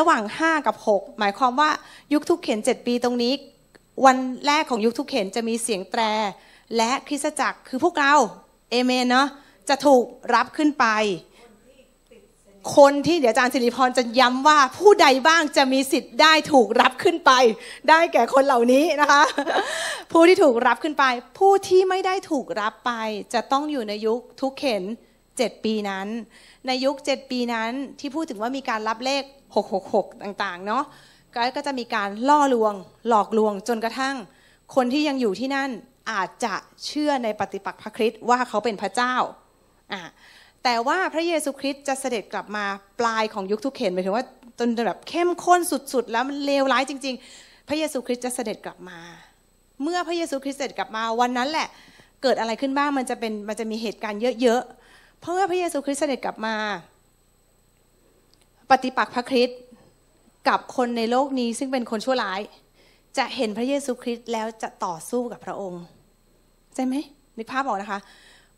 [0.00, 1.70] ระหว่างห้ากับหกหมายความว่า
[2.12, 3.32] ยุคทุกเข็นเจ็ดปีตรงนี้
[4.04, 6.02] วันแรกของยุคทุกเข็นจะมีเสียงแตร
[6.76, 8.14] และคริสตจักรคือพวกเรา
[8.70, 9.28] เอเมนเนาะ
[9.68, 10.86] จะถูกรับขึ้นไป
[12.74, 17.32] คนที่เดี๋ยวอาจารย์สิริพรจะย้ำว่าผู้ใดบ้างจะมีสิทธิ์ได้ถูกรับขึ้นไป
[17.88, 19.22] ได้แก่คนเหล่านี้นะคะ
[20.12, 21.04] ผู้ที่ถูกรับขึ้นไป
[21.38, 22.92] ผู้ที่ไม่ได้ถูกรับไป
[23.34, 24.82] จะต้องอยู่ในยุคทุกเข็น
[25.36, 26.08] เจ็ดปีนั้น
[26.66, 29.22] ในยุคเจ็ดปีนั้นที่พูดถึงว่ามีการรับเลข
[29.72, 30.84] 666 ต่างๆ เนาะ
[31.56, 32.74] ก็จะมีการล่อลวง
[33.08, 34.16] หลอกลวงจนกระทั่ง
[34.74, 35.70] คนที่ยังอยู่ที่นั่น
[36.10, 36.54] อาจจะ
[36.86, 39.14] เชื่อในปฏิปักษ์พระคริสต์ว่าเขาเป็นพระเจ้า
[39.92, 40.00] อ่า
[40.68, 42.64] แต่ว่าพระเยซูคริสต์จะเสด็จกลับมา
[43.00, 44.24] ปลายของยุคทุกเข็นหมายถึงว่า
[44.58, 45.60] จนแบบเข้มข้น
[45.92, 48.98] สุดๆ แล้วมันเลวร้ายจริง ๆ พระเยซูคริสต์จะเสด็จกลับมา
[49.82, 51.68] เมื่อพระเยซูคริสต์เสด็จกลับมาวันนั้นแหละ
[52.22, 56.54] เกิดอะไรขึ้นบ้างมันจะเป็นมันจะมีเหตุการณ์เยอะๆ เพราะว่าพระเยซูคริสต์เสด็จกลับมา
[58.70, 59.60] ปฏิปักษ์พระคริสต์
[60.48, 62.40] กับคนในโลกนี้ซึ่งเป็นคนชั่วร้าย
[63.18, 65.82] จะเห็นพระเยซูคริสต์แล้วจะต่อสู้กับพระองค์
[66.74, 66.94] ใช่ไหม
[67.36, 68.00] นึกภาพออกนะคะ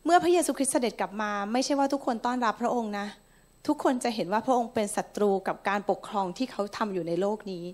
[0.05, 3.07] เมื่อพระเยซูคริสต์เสด็จกลับมา ไม่ใช่ว่าทุกคนต้อนรับพระองค์นะ
[3.67, 7.65] ทุกคนจะเห็นว่าพระองค์เป็นศัตรูกับการปกครองที่เขาทำอยู่ในโลกนี้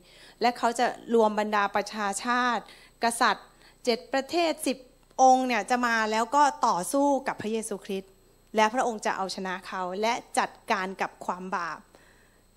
[0.42, 2.64] และเขาจะรวมบรรดาประชาชาติ
[3.04, 3.48] กษัตริย์
[3.86, 4.78] เจ็ดประเทศสิบ
[5.22, 8.12] องค์เนี่ยจะมาแล้วก็ต่อสู้กับพระเยซูคริสต์
[8.56, 11.80] และพระองค์จะเอาชนะเขาและจัดการกับความบาป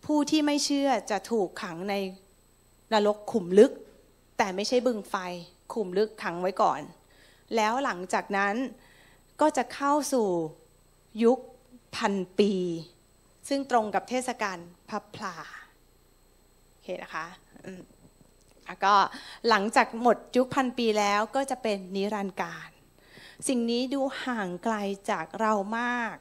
[0.04, 1.94] ผู้ที่ไม่เชื่อจะถูกขังใน
[2.92, 3.72] นรกขุมลึก
[4.38, 5.14] แต่ไม่ใช่บึงไฟ
[5.72, 6.80] ขุมลึกขังไว้ก่อน
[7.56, 8.54] แล้วหลังจากนั้น
[9.40, 10.28] ก็จะเข้าสู่
[11.24, 11.38] ยุค
[11.96, 12.52] พันปี
[13.48, 15.34] ซึ่งตรงกับเทศกาลพับพลา
[16.68, 17.26] โอเคนะคะ
[18.84, 18.94] ก็
[19.48, 22.68] หลังจากหมดยุคพันปีแล้วก็จะเป็นนิรันดร์การ
[23.48, 24.74] สิ่งนี้ดูห่างไกล
[25.10, 26.16] จากเรามาก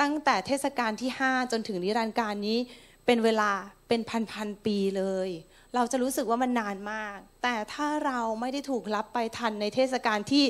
[0.00, 2.58] ตั้งแต่เทศกาลที่ 5 จนถึงนิรันดร์การนี้
[3.06, 3.50] เป็นเวลา
[3.88, 5.28] เป็นพันพันปีเลย
[5.74, 10.44] เราจะรู้สึกว่ามันนานมาก แต่ถ้าเราไม่ได้ถูกรับไปทันในเทศกาลที่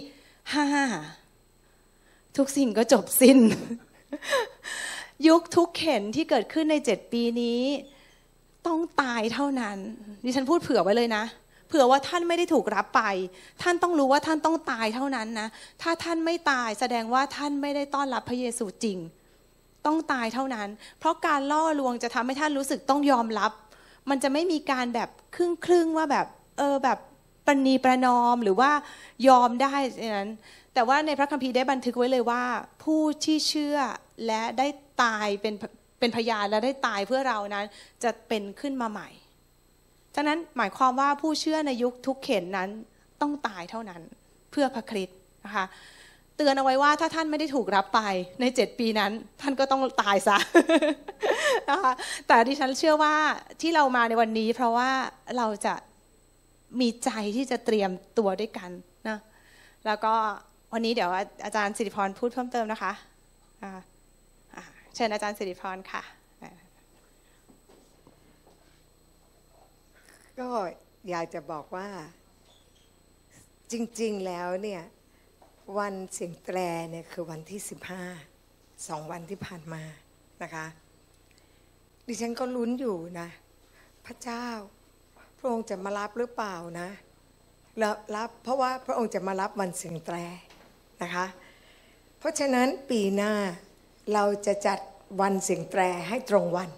[0.54, 0.68] ห้า
[2.36, 3.38] ทุกสิ่งก็จบสิ้น
[5.28, 7.60] ยุคทุกเข็นที่เกิดขึ้นในเจ็ดปีนี้
[8.66, 9.78] ต้องตายเท่านั้น
[10.24, 11.24] ดิฉันพูดเผื่อไว้เลยนะ
[11.68, 13.02] เผื่อว่าท่านไม่ได้ถูกรับไป
[13.62, 15.48] ท่านต้องรู้ว่าท่านต้องตายเท่านั้นนะ
[15.82, 18.98] ถ้าท่านไม่ตายแสดงว่าท่านไม่ได้ต้อนรับพระเยซูจริง
[19.86, 20.68] ต้องตายเท่านั้น
[20.98, 23.52] เพราะการล่อลวงจะทำให้ท่านรู้สึกต้องยอมรับ
[24.10, 26.26] มันจะไม่มีการแบบครึ่งครึ่งว่าแบบ
[26.58, 26.98] เออแบบ
[27.46, 28.70] ปณีประนอมหรือว่า
[29.28, 29.74] ยอมได้
[30.18, 30.30] นั้น
[30.76, 32.42] แต่ว่าในพระคัมภีร์ได้บันทึกไว้เลยว่า
[32.84, 33.78] ผู้ที่เชื่อ
[34.26, 34.66] และได้
[35.02, 35.54] ตายเป็น
[36.00, 37.66] เป็นพยานและได้ตายเพื่อเรานั้น
[38.02, 39.08] จะเป็นขึ้นมาใหม่
[40.16, 42.70] ฉะนั้นหมายความว่าผู้เชื่อในยุคทุกเข็นนั้น
[43.20, 44.02] ต้องตายเท่านั้น
[44.50, 45.66] เพื่อพระคริสต์นะคะ
[46.36, 48.00] เตือนเอาไว้ว่าถ้าท่านไม่ได้ถูกรับไป
[48.40, 50.36] ในเจ็ดปีนั้น ท่านก็ต้องตายซะ
[51.70, 51.92] นะคะ
[52.26, 53.14] แต่ดิฉันเชื่อว่า
[53.60, 54.90] ที่เรามาในวันนี้ เพราะว่า
[55.36, 55.74] เราจะ
[56.80, 58.70] มีใจที่จะเตรียมตัวด้วยกัน
[59.08, 59.18] นะ
[59.86, 60.14] แล้วก็
[60.72, 61.10] วันนี้เดี๋ยว
[61.44, 62.92] อาจารย์สิริพรพูดเพิ่มเติมนะคะ
[64.94, 66.02] เชิญอาจารย์สิริพรค่ะ
[70.38, 70.48] ก็
[71.10, 71.88] อยากจะบอกว่า
[73.72, 74.82] จริงๆแล้วเนี่ย
[75.78, 76.58] วันเสียงแตร
[76.90, 77.60] เนี่ยคือวันที่
[78.22, 79.82] 15 สองวันที่ผ่านมา
[80.42, 80.66] นะคะ
[82.06, 83.28] ดิฉันก็ลุ้นอยู่นะ
[84.06, 84.46] พระเจ้า
[85.38, 86.88] พระองค์จะมารับหรือเปล่านะ
[87.82, 90.16] รับรับเพราะว่าพระองค์จะมารับวันเสียงแตร
[91.02, 91.26] นะคะ
[92.18, 93.32] เพราะฉะนั้นปีหน้า
[94.14, 94.78] เราจะจัด
[95.20, 96.70] วันเสียงแตรให้ตรงวัน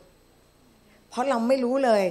[1.09, 2.04] เพราะเราไม่รู้เลย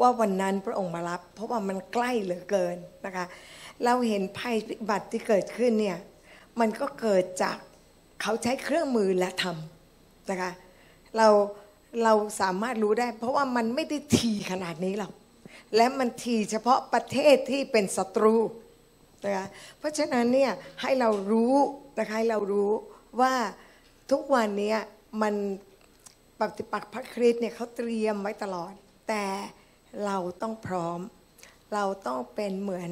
[0.00, 3.24] ว่าวันนั้นพระองค์มารับ เพราะว่ามันใกล้เหลือเกินนะคะ
[3.84, 5.98] เราเห็นภัยพิบัติที่เกิดขึ้นเนี่ย
[6.60, 7.56] มันก็เกิดจาก
[8.22, 10.50] เขาใช้เครื่องมือและทำนะคะ
[11.16, 11.28] เรา
[12.04, 15.12] เราสามารถรู้ได้ เพราะว่ามันไม่ได้ทีขนาดนี้หรอก
[15.76, 18.34] และมันทีเฉพาะประเทศที่เป็นศัตรู
[19.24, 19.46] นะคะ
[19.78, 20.52] เพราะฉะนั้นเนี่ย
[20.82, 21.54] ให้เรารู้
[21.98, 22.70] นะคะให้เรารู้
[23.20, 23.34] ว่า
[24.10, 24.74] ทุกวันนี้
[25.22, 25.34] มัน
[26.38, 28.72] ปฏิปักษ์พระคริสต์เนี่ยเขาเตรียมไว้ตลอด
[29.08, 29.24] แต่
[30.04, 31.00] เราต้องพร้อม
[31.74, 32.90] เราต้องเป็นเหมือน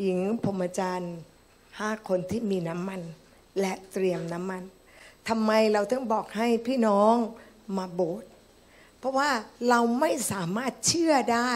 [0.00, 1.16] หญิงพรหมจรรย์
[1.78, 3.00] ห้าคนที่มีน้ำมัน
[3.60, 4.62] และเตรียมน้ำมัน
[5.28, 7.16] ทำไมเราถึงบอกให้พี่น้อง
[7.76, 8.28] มาโบสถ์
[8.98, 9.30] เพราะว่า
[9.68, 11.52] เราไม่สามารถเชื่อได้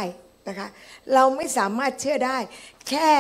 [0.49, 0.69] นะคะ
[1.15, 2.39] เราไม่สามารถเชื่อได้
[2.89, 3.11] แค่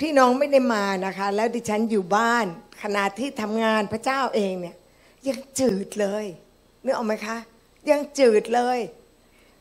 [0.00, 2.46] พี่น้องไม่ได้มานะคะ แล้วดิฉันอยู่บ้าน
[2.82, 4.76] ขณะที่ทำงานพระเจ้าเองเนี่ย
[5.28, 6.26] ยังจืดเลย
[6.84, 7.36] นึกออกไหมคะ
[7.90, 8.78] ยังจืดเลย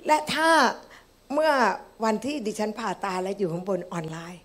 [0.08, 0.50] และถ้า
[1.34, 1.52] เมื่อ
[2.04, 4.42] วันที่ดิฉันผ่าตาและอยู่ข้างบนออนไลน์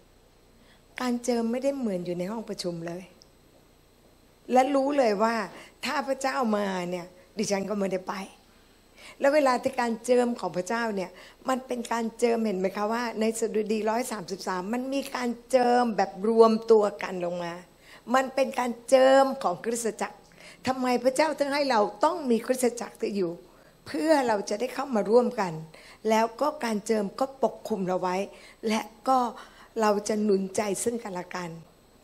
[1.00, 3.02] การเจิมไม่ได้เหมือนอยู่ในห้องประชุมเลย
[4.52, 5.34] และรู้เลยว่า
[5.84, 7.06] ถ้าพระเจ้ามาเนี่ย
[7.38, 8.14] ดิฉันก็ไม่ได้ไป
[9.20, 11.10] แล้วเวลาที่การเจิมของพระเจ้าเนี่ย
[11.48, 17.54] มันเป็นการเจิมเห็นไหมคะว่า ในสดุดีร้อยสามสิบสามมันมีการเจิมแบบรวมตัวกันลงมา
[18.14, 20.16] มันเป็นการเจิมของคริสตจักร
[20.66, 23.32] ทำไมพระเจ้าถึงให้เราต้องมีคริสตจักรที่อยู่
[23.86, 25.52] เพื่อเราจะได้เข้ามาร่วมกัน
[26.08, 28.16] แล้วก็การเจิมก็ปกคุมเราไว้
[28.68, 29.18] และก็
[29.80, 31.50] เราจะหนุนใจซึ่งกันและกัน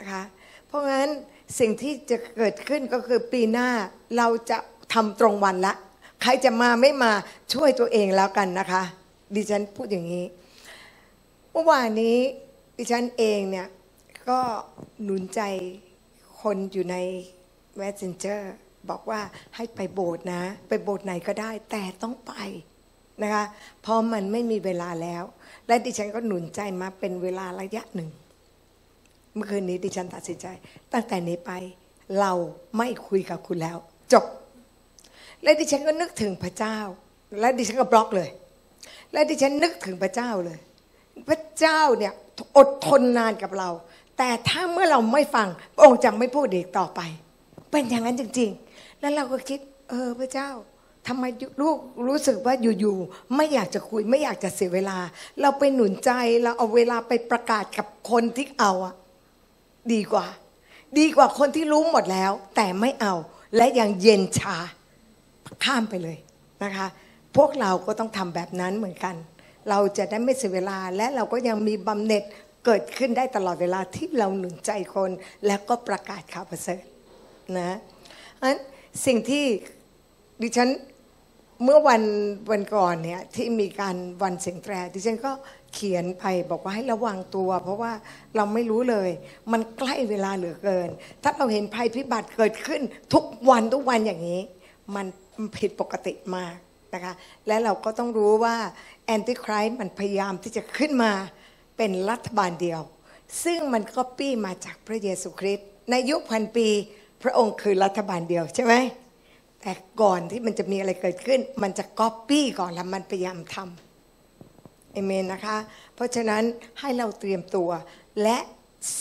[0.00, 0.24] นะคะ
[0.66, 1.08] เพราะงั้น
[1.58, 3.68] สิ่งที่จะเกิดขึ้นก็คือปีหน้า
[4.16, 4.58] เราจะ
[4.94, 5.74] ทำตรงวันละ
[6.22, 7.12] ใครจะมาไม่มา
[7.52, 8.82] ช่วยตัวเองแล้วกันนะคะ
[9.34, 10.24] ดิฉันพูดอย่างนี้
[11.52, 12.16] เมื่อวานนี้
[12.78, 13.68] ดิฉันเองเนี่ย
[14.30, 14.40] ก็
[15.02, 15.40] หนุนใจ
[16.42, 16.96] คนอยู่ใน
[17.80, 18.40] Messenger
[18.90, 19.20] บอกว่า
[19.56, 22.32] ให้ไปโบสถ์นะ ไปโบสถ์ไหนก็ได้ แต่ต้องไป
[23.22, 23.44] นะคะ
[23.82, 25.24] เพราะมันไม่มีเวลาแล้ว
[25.66, 28.08] และดิฉันก็หนุนใจมาเป็นเวลาระยะหนึ่ง
[29.34, 30.46] เมื่อคืนนี้ดิฉันตัดสินใจ
[30.92, 31.52] ตั้งแต่นี้ไป
[32.20, 32.32] เรา
[32.76, 33.78] ไม่คุยกับคุณแล้ว
[34.12, 34.24] จบ
[35.46, 36.78] และดิฉันก็นึกถึงพระเจ้า
[37.40, 38.30] และดิฉันก็บล็อกเลย
[39.12, 40.58] และดิฉันนึกถึงพระเจ้าเลย
[41.28, 42.12] พระเจ้าเนี่ย
[42.56, 43.70] อดทนนานกับเรา
[44.18, 47.00] แต่ถ้าเมื่อเราไม่ฟังพระองค์จะไม่พูดอีกต่อไป
[47.70, 50.50] เป็นอย่างนั้นจริง ๆ แล้วเราก็คิด เออพระเจ้า
[51.06, 51.24] ทำไม
[51.62, 51.78] ลูก
[52.08, 54.98] รู้สึกว่าอยู่ๆไม่อยากจะคุยไม่อยากจะเสียเวลา
[55.40, 56.10] เราไปหนุนใจ
[56.42, 58.94] เราเอาเวลาไปประกาศกับคนที่เอาอะ
[59.92, 60.26] ดีกว่า
[60.98, 63.14] ดีกว่าคนที่รู้หมดแล้ว แต่ไม่เอา
[63.56, 64.56] และยังเย็นชา
[65.64, 66.16] ข้ามไปเลย
[66.64, 66.86] นะคะ
[67.36, 69.14] พวกเราก็ต้องทำแบบนั้นเหมือนกัน
[69.70, 72.24] เราจะได้ไม่เสียเวลาและเราก็ยังมีบำเหน็จ
[72.64, 75.10] เกิดขึ้นได้ตลอดเวลาที่เราหนุนใจคน
[75.46, 76.82] แล้วก็ประกาศข่าวประเสริฐ
[77.58, 77.78] นะ
[78.42, 78.56] อัน
[79.06, 79.44] สิ่งที่
[80.42, 80.70] ดิฉัน
[81.64, 82.02] เมื่อวัน
[82.50, 85.32] วันก่อนเนี่ยที่มีการวันเสียงแตรดิฉันก็
[85.74, 87.92] เขียนไปบอกว่าให้ระวังตัว เพราะว่า
[88.36, 89.10] เราไม่รู้เลย
[89.52, 90.88] มันใกล้เวลาเหลือเกิน
[91.22, 92.82] ถ้าเราเห็นภัยพิบัติเกิดขึ้น
[93.14, 94.40] ทุกวันทุกวันอย่างนี้
[94.94, 95.06] มัน
[95.58, 96.56] ผิดปกติมาก
[96.94, 97.12] นะคะ
[97.46, 98.56] และเราก็ต้องรู้ว่า
[99.06, 101.12] แอนติครายมันพยายามที่จะขึ้นมา
[101.76, 102.80] เป็นรัฐบาลเดียว
[103.44, 106.68] ซึ่งมันก็ปี้มาจากพระเยซูคริสต์ในยุคพันปี
[107.22, 108.74] พระองค์คือรัฐบาลเดียวใช่ไหม
[109.60, 109.72] แต่
[110.02, 115.56] ก่อนที่มันจะมีอะไรเกิดขึ้น มันจะก๊อปปี้ก่อนแล้วมันพยายามทำเอเมนนะคะ
[115.94, 116.42] เพราะฉะนั้น
[116.80, 117.70] ให้เราเตรียมตัว
[118.22, 118.38] และ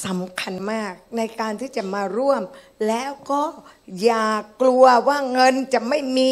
[0.06, 2.42] สำคัญมากในการที่จะมาร่วม
[2.88, 3.42] แล้วก็
[4.04, 4.28] อย่า
[4.62, 6.30] กลัวว่าเงินจะไม่มี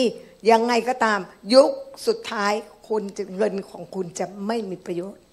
[0.51, 1.19] ยังไงก็ตาม
[1.53, 1.69] ยุค
[2.07, 2.53] สุดท้าย
[2.87, 5.23] คุณจะเงินของคุณจะไม่มีประโยชน์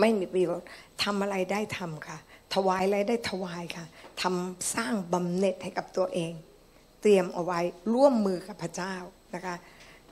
[0.00, 0.66] ไม่มีประโยชน์
[1.02, 2.18] ทำอะไรได้ทำค่ะ
[2.54, 3.86] ถวายอะไรได้ถวายค่ะ
[4.22, 6.32] ทำสร้างบำเหน็จให้กับตัวเอง
[7.02, 7.60] เตรียมเอาไว้
[7.94, 8.94] ร่วมมือกับพระเจ้า
[9.34, 9.56] นะคะ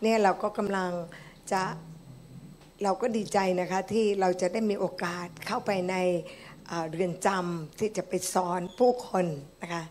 [0.03, 0.91] เนี่ยเราก็กำลัง
[1.53, 1.63] จะ
[2.83, 5.95] เราก็ดีใจนะคะที่เราจะได้มีโอกาสเข้าไปใน
[6.93, 9.27] เรือนจำที่จะไปสอนผู้คน
[9.63, 9.85] นะคะ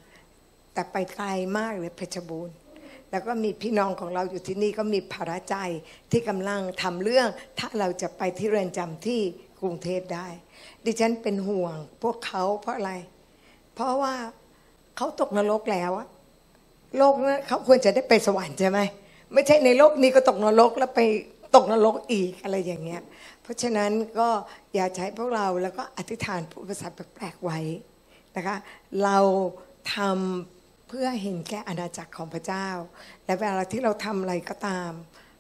[0.74, 2.56] แต่ไปไกลมากเลยเพชรบูรณ์
[3.12, 5.56] แล้วก็มีพี่น้องของเราอยู่ที่นี่ก็มีภาระใจ
[6.12, 7.28] ที่กำลังทำเรื่อง
[7.60, 9.20] ถ้าเราจะไปที่เรือนจำที่
[9.62, 10.28] กรุงเทพได้
[10.86, 12.94] ดิฉันเป็นห่วงพวกเขาเพราะอะไร
[13.74, 14.14] เพราะว่า
[14.98, 16.08] เขาตกนรกแล้วอะ
[16.98, 18.80] โลกนั้นเขาควรจะได้ไปสวรรค์ใช่ไหม
[19.34, 21.00] ไม่ใช่ในโลกนี้ก็ตกนรกแล้วไป
[21.56, 23.02] ตกนรกอีกอะไรอย่างเงี้ย
[23.42, 24.30] เพราะฉะนั้นก็
[24.74, 27.60] อย่าใช้พวกเราแล้วก็อธิษฐานพูดภาษาทแปลกๆไว้
[28.36, 28.58] นะคะ
[29.04, 29.18] เรา
[29.96, 32.68] ทำเพื่อเห็นแก่อาณาจักรของพระเจ้า
[33.26, 34.92] และเวลาที่เราทำอะไรก็ตาม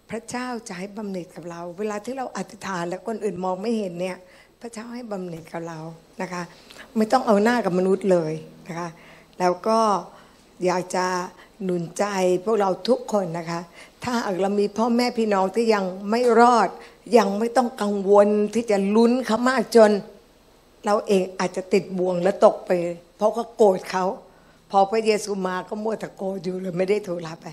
[0.09, 4.17] พระเจ้าจะให้บำเหน็จกับเรา เวลาที่เราอธิษฐานแล้วคนอื่นมองไม่เห็นเนี่ย
[4.61, 5.79] พระเจ้าให้บำเหน็จกับเรา
[6.21, 6.43] นะคะ
[6.97, 8.33] ไม่ต้องเอาหน้ากับมนุษย์เลย
[8.67, 8.89] นะคะ
[9.39, 9.79] แล้วก็
[10.65, 11.07] อยากจะ
[11.63, 12.05] หนุนใจ
[12.45, 13.59] พวกเราทุกคนนะคะ
[14.03, 16.69] ถ้าเรามีพ่อแม่พี่น้องที่ยังไม่รอด
[17.17, 19.91] ยังไม่ต้องกังวลที่จะลุ้นเขามากจน
[20.85, 22.69] เราเองอาจจะติดบ่วงและตกไป
[23.17, 24.05] เพราะก็โกรธเขา
[24.71, 27.47] พอพระเยซูมาก็มัวแต่โกรธอยู่เลยไม่ได้ถูกรับไป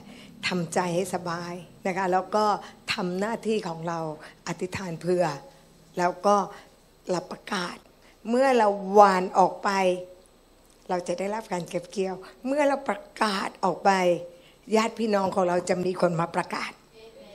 [0.46, 1.54] ทำใจให้สบาย
[1.86, 2.44] นะคะแล้วก็
[2.92, 3.98] ทำหน้าที่ของเรา
[4.48, 5.24] อธิษฐานเพื่อ
[5.98, 6.36] แล้วก็
[7.14, 7.76] รับประกาศ
[8.28, 9.70] เมื่อเราหวานออกไป
[10.88, 13.90] เราจะได้รับการเก็บเกี่ยว เมื่อเราประกาศออกไป
[14.76, 16.72] ญาติพี่น้องของเราจะมีคนมาประกาศ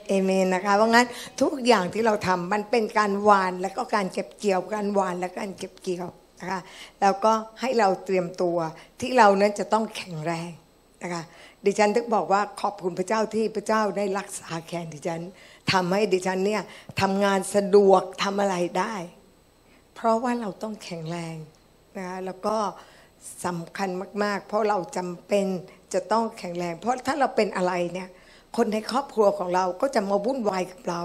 [0.08, 1.06] เอเมนนะคะเพราะงั้น
[1.40, 6.08] ทุกอย่างที่เราทำมันเป็นการวานและก็การเก็บเกี่ยวการวานและการเก็บเกี่ยว
[6.40, 6.60] นะคะ
[7.00, 8.56] แล้วก็ให้เราเตรียมตัว
[9.00, 10.50] ที่เรานั้นจะต้องแข็งแรง
[11.02, 11.22] นะคะ
[11.64, 15.22] ดิฉันถึงบอกว่าขอบคุณพระเจ้าที่พระเจ้าได้รักษาแขนดิฉัน
[15.72, 16.62] ทำให้ดิฉันเนี่ย
[17.00, 18.94] ทำงานสะดวกทำอะไรได้
[19.94, 21.36] เพราะว่าเราต้องแข็งแรง
[21.96, 22.56] นะคะแล้วก็
[23.46, 23.88] สำคัญ
[24.22, 25.46] มาก ๆ เพราะเราจำเป็น
[25.94, 28.08] จะต้องแข็งแรง เพราะถ้าเราเป็นอะไรเนี่ย
[28.56, 31.00] คนในครอบครัวของเราก็จะมาวุ่นวายกับเรา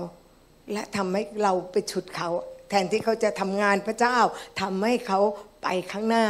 [0.74, 2.30] และทำให้เราไปฉุดเขา
[2.70, 4.17] แทนที่เขาจะทำงานพระเจ้า
[4.62, 5.20] ทำให้เขา
[5.63, 6.26] ไปข้างหน้า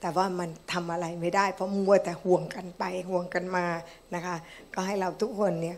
[0.00, 3.66] แต่ว่ามันทำอะไรไม่ได้ เพราะมัวแต่ห่วงกันไปห่วงกันมา
[4.14, 4.36] นะคะ
[4.74, 5.76] ก็ให้เราทุกคนเนี่ย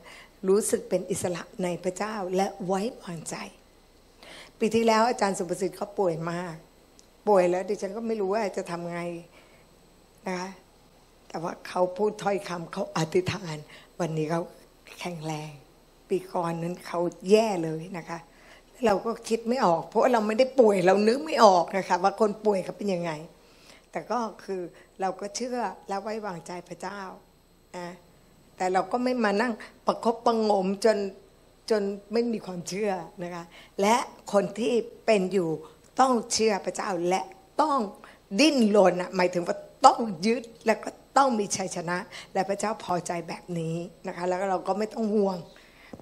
[0.48, 3.36] รู้สึกเป็นอิสระในพระเจ้าและไว้วางใจ
[4.58, 6.54] ปีที่แล้วอาจารย์สุประสิทธิ์เขาป่วยมาก
[7.28, 9.00] ป่วยแล้วดิฉันก็ไม่รู้ว่าจะทำไง
[10.26, 10.48] นะคะ
[11.36, 13.56] แต่ว่าเขาพูดถ้อยคำเขาอธิษฐาน
[14.00, 14.42] วันนี้เขา
[14.98, 15.50] แข็งแรง
[16.08, 18.18] ปีก่อนนั้นเขาแย่เลยนะคะ
[18.86, 23.12] เราก็คิดไม่ออก เพราะเราไม่ได้ป่วยเรานึกไม่ออกนะคะ ว่าคนป่วยเขาเป็นยังไง
[23.90, 24.60] แต่ก็คือ
[25.00, 27.00] เราก็เชื่อและไว้วางใจพระเจ้า
[27.76, 27.88] นะ
[28.56, 29.52] แต่เราก็ไม่มานั่ง
[29.86, 30.98] ประคบประงมจน
[31.70, 33.44] จนไม่มีความเชื่อนะคะ
[33.80, 33.96] และ
[34.32, 34.72] คนที่
[35.06, 35.48] เป็นอยู่
[36.00, 37.20] ต้องเชื่อพระเจ้าและ
[37.62, 37.78] ต้อง
[38.40, 41.98] ดิ้นรนอะหมายถึงว่าต้องยึดแล้วก็ ต้องมีชัยชนะ
[42.32, 43.74] และพระเจ้าพอใจแบบนี้
[44.06, 45.36] นะคะ แล้วเราก็ไม่ต้องห่วง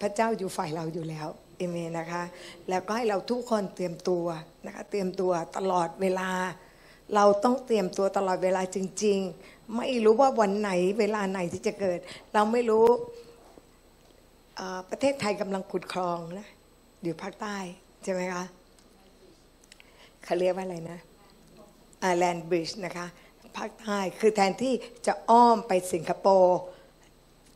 [0.01, 2.23] พระเจ้าอยู่ฝ่ายเราอยู่แล้วเอเมนนะคะ
[2.69, 4.25] แล้วก็ให้เราทุกคนเตรียมตัว
[4.67, 6.31] นะคะ เตรียมตัวตลอดเวลา
[7.15, 11.99] เราต้องเตรียมตัวตลอดเวลาจริง ๆ ไม่รู้ว่าวันไหนเวลาไหนที่จะเกิด
[12.35, 12.87] เราไม่รู้
[14.91, 16.49] ประเทศไทยกำลังขุดคลองนะ
[17.03, 17.57] อยู่ภาคใต้
[18.03, 18.45] ใช่ไหมคะ
[20.25, 20.99] เขาเรียกว่าอะไรนะ
[22.17, 23.07] แลนด์บริดจ์นะคะ
[23.57, 24.75] ภาคใต้คือแทนที่
[25.07, 26.59] จะอ้อมไปสิงคโปร์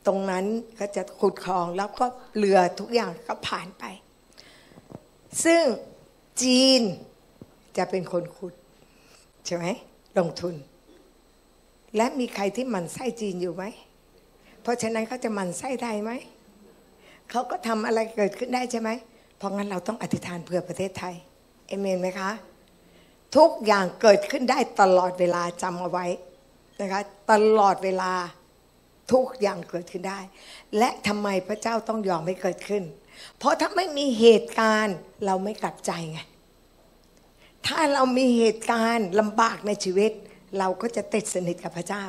[0.07, 0.45] ตรงนั้น
[0.79, 2.05] ก็จะขุดคลองแล้วก็
[2.37, 3.83] เรือทุกอย่างก็ผ่านไป
[5.45, 5.63] ซึ่ง
[6.41, 6.81] จีน
[7.77, 8.53] จะเป็นคนขุด
[9.45, 9.65] ใช่ไหม
[10.19, 10.55] ลงทุน
[11.97, 13.63] และมีใครที่มันไส้จีนอยู่ไหม
[14.61, 16.11] เพราะฉะนั้นเขาจะมันไส้ไทยไหม
[17.29, 18.89] เขาก็ทำอะไรเกิดขึ้นได้ใช่ไหม
[19.37, 21.15] เพราะงั้นเราต้องอธิษฐานเพื่อประเทศไทย
[21.67, 22.31] เอเมนไหมคะ
[23.37, 26.05] ทุกอย่างเกิดขึ้นได้ตลอดเวลาจำเอาไว้
[26.81, 28.11] นะคะตลอดเวลา
[29.13, 30.19] ทุกอย่างเกิดขึ้นได้
[30.77, 32.83] และทำไมพระเจ้าต้องยอมให้เกิดขึ้น
[33.37, 36.19] เพราะถ้าไม่มีเหตุการณ์เราไม่กลับใจไง
[37.67, 40.11] ถ้าเรามีเหตุการณ์ลำบากในชีวิต
[40.59, 42.05] เราก็จะติดสนิทกับพระเจ้า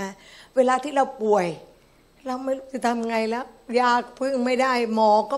[0.00, 0.10] อะ
[0.56, 1.46] เวลาที่เราป่วย
[2.26, 3.44] เราไม่รู้จะทำไงแล้ว
[3.80, 5.36] ยาพึ่งไม่ได้หมอก็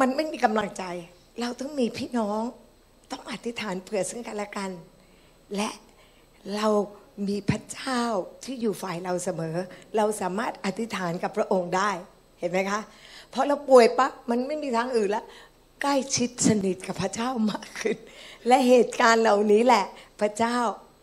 [0.00, 0.84] มันไม่มีกำลังใจ
[1.40, 2.42] เราต้องมีพี่น้อง
[3.10, 4.70] ต้องอธิษฐานเผื่อซึ่งกันและกัน
[5.56, 5.70] และ
[6.56, 6.68] เรา
[7.28, 8.02] มีพระเจ้า
[8.44, 9.56] ที่อยู่ฝ่ายเราเสมอ
[9.96, 11.90] เราสามารถอธิษฐานกับพระองค์ได้
[12.38, 12.80] เห็นไหมคะ
[13.30, 15.24] เพราะเราป่วยปั๊บมันไม่มีทางอื่นล้ว
[15.82, 17.96] ใกล้ชิดสนิทกับพระเจ้ามากขึ้น
[18.46, 19.84] และเหตุการณ์เหล่านี้แหละ
[20.20, 20.56] พระเจ้า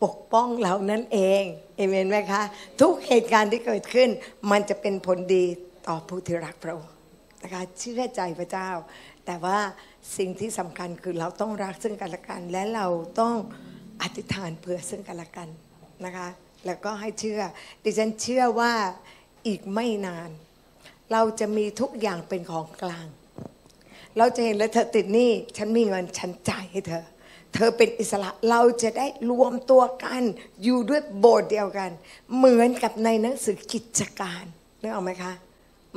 [0.03, 1.43] ปกป้องเรานั่นเอง
[1.75, 2.41] เอเมนไหมคะ
[2.81, 4.09] ทุกเหตุการณ์ที่เกิดขึ้น
[4.51, 5.45] มันจะเป็นผลดี
[5.87, 6.93] ต่อผู้ที่รักพระองค์
[7.43, 8.69] นะคะเชื่อใจพระเจ้า
[9.25, 9.57] แต่ว่า
[10.17, 12.87] สิ่งที่สำคัญคือเราต้องรักซึ่งกันและกัน และเรา
[13.19, 13.35] ต้อง
[14.01, 15.49] อธิษฐานเผื่อซึ่งกันและกัน
[16.05, 16.27] นะคะ
[16.65, 17.41] แล้วก็ให้เชื่อ
[17.83, 18.73] ดิฉันเชื่อว่า
[19.47, 20.29] อีกไม่นาน
[21.11, 23.07] เราจะมีทุกอย่างเป็นของกลาง
[24.17, 27.05] เราจะเห็นแล้วเธอติดหนี้ฉันมีเงินฉันจ่ายให้เธอ
[27.53, 30.23] เธอเป็นอิสระเราจะได้รวมตัวกัน
[30.63, 31.91] อยู่ด้วยโบสถ์เดียวกัน
[32.37, 34.43] เหมือนกับในหนังสือกิจการ
[34.81, 35.33] นึกออกไหมคะ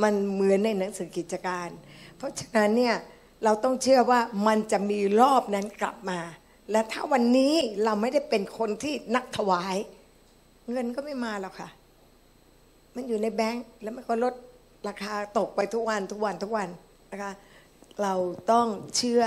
[0.03, 1.69] มันเหมือนในหนังสือกิจการ
[2.17, 2.97] เพราะฉะนั้นเนี่ย
[3.45, 6.21] เราต้องเชื่อว่ามันจะมีรอบนั้นกลับมา
[6.71, 9.77] และถ้าวันนี้เราไม่ได้เป็นคนที่นักถวาย
[10.71, 11.69] เงินก็ไม่มาหรอกค่ะ
[12.95, 14.35] มันอยู่ในแบงก์แล้วมันก็ลด
[14.89, 16.69] ราคาตกไปทุกวันทุกวันทุกวัน
[17.13, 17.33] นะคะ
[18.03, 18.15] เรา
[18.53, 18.67] ต้อง
[18.97, 19.25] เชื่อ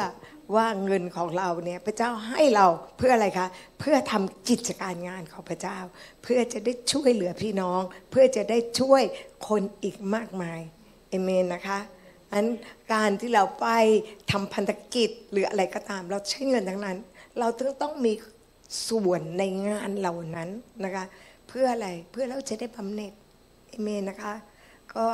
[0.55, 3.47] ว่าเงินของเราเนี่ยพระเจ้าให้เราเพื่ออะไรคะ
[3.79, 5.77] เพื่อทำกิจการงานของพระเจ้า
[6.23, 7.81] เพื่อจะได้ช่วยเหลือพี่น้อง
[8.11, 9.03] เพื่อจะได้ช่วย
[9.47, 10.59] คนอีกมากมาย
[11.09, 11.79] เอเมนนะคะ
[12.33, 12.45] อัน
[12.93, 13.67] การที่เราไป
[14.31, 16.97] ทำพันธกิจหรืออะไรก็ตาม เราใช้เงินทั้งนั้น
[17.39, 18.13] เราถึงต้องมี
[18.87, 20.49] ส่วนในงานเหล่านั้น
[20.83, 21.05] นะคะ
[21.47, 23.13] เพื่ออะไรเพื่อเราจะได้บำเหน็จ
[23.69, 24.33] เอเมนนะคะ
[24.95, 25.07] ก็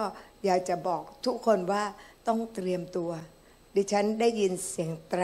[0.46, 1.84] อยากจะบอกทุกคนว่า
[2.28, 3.12] ต้องเตรียมตัว
[3.76, 5.24] ดิฉันได้ยินเสียงแตร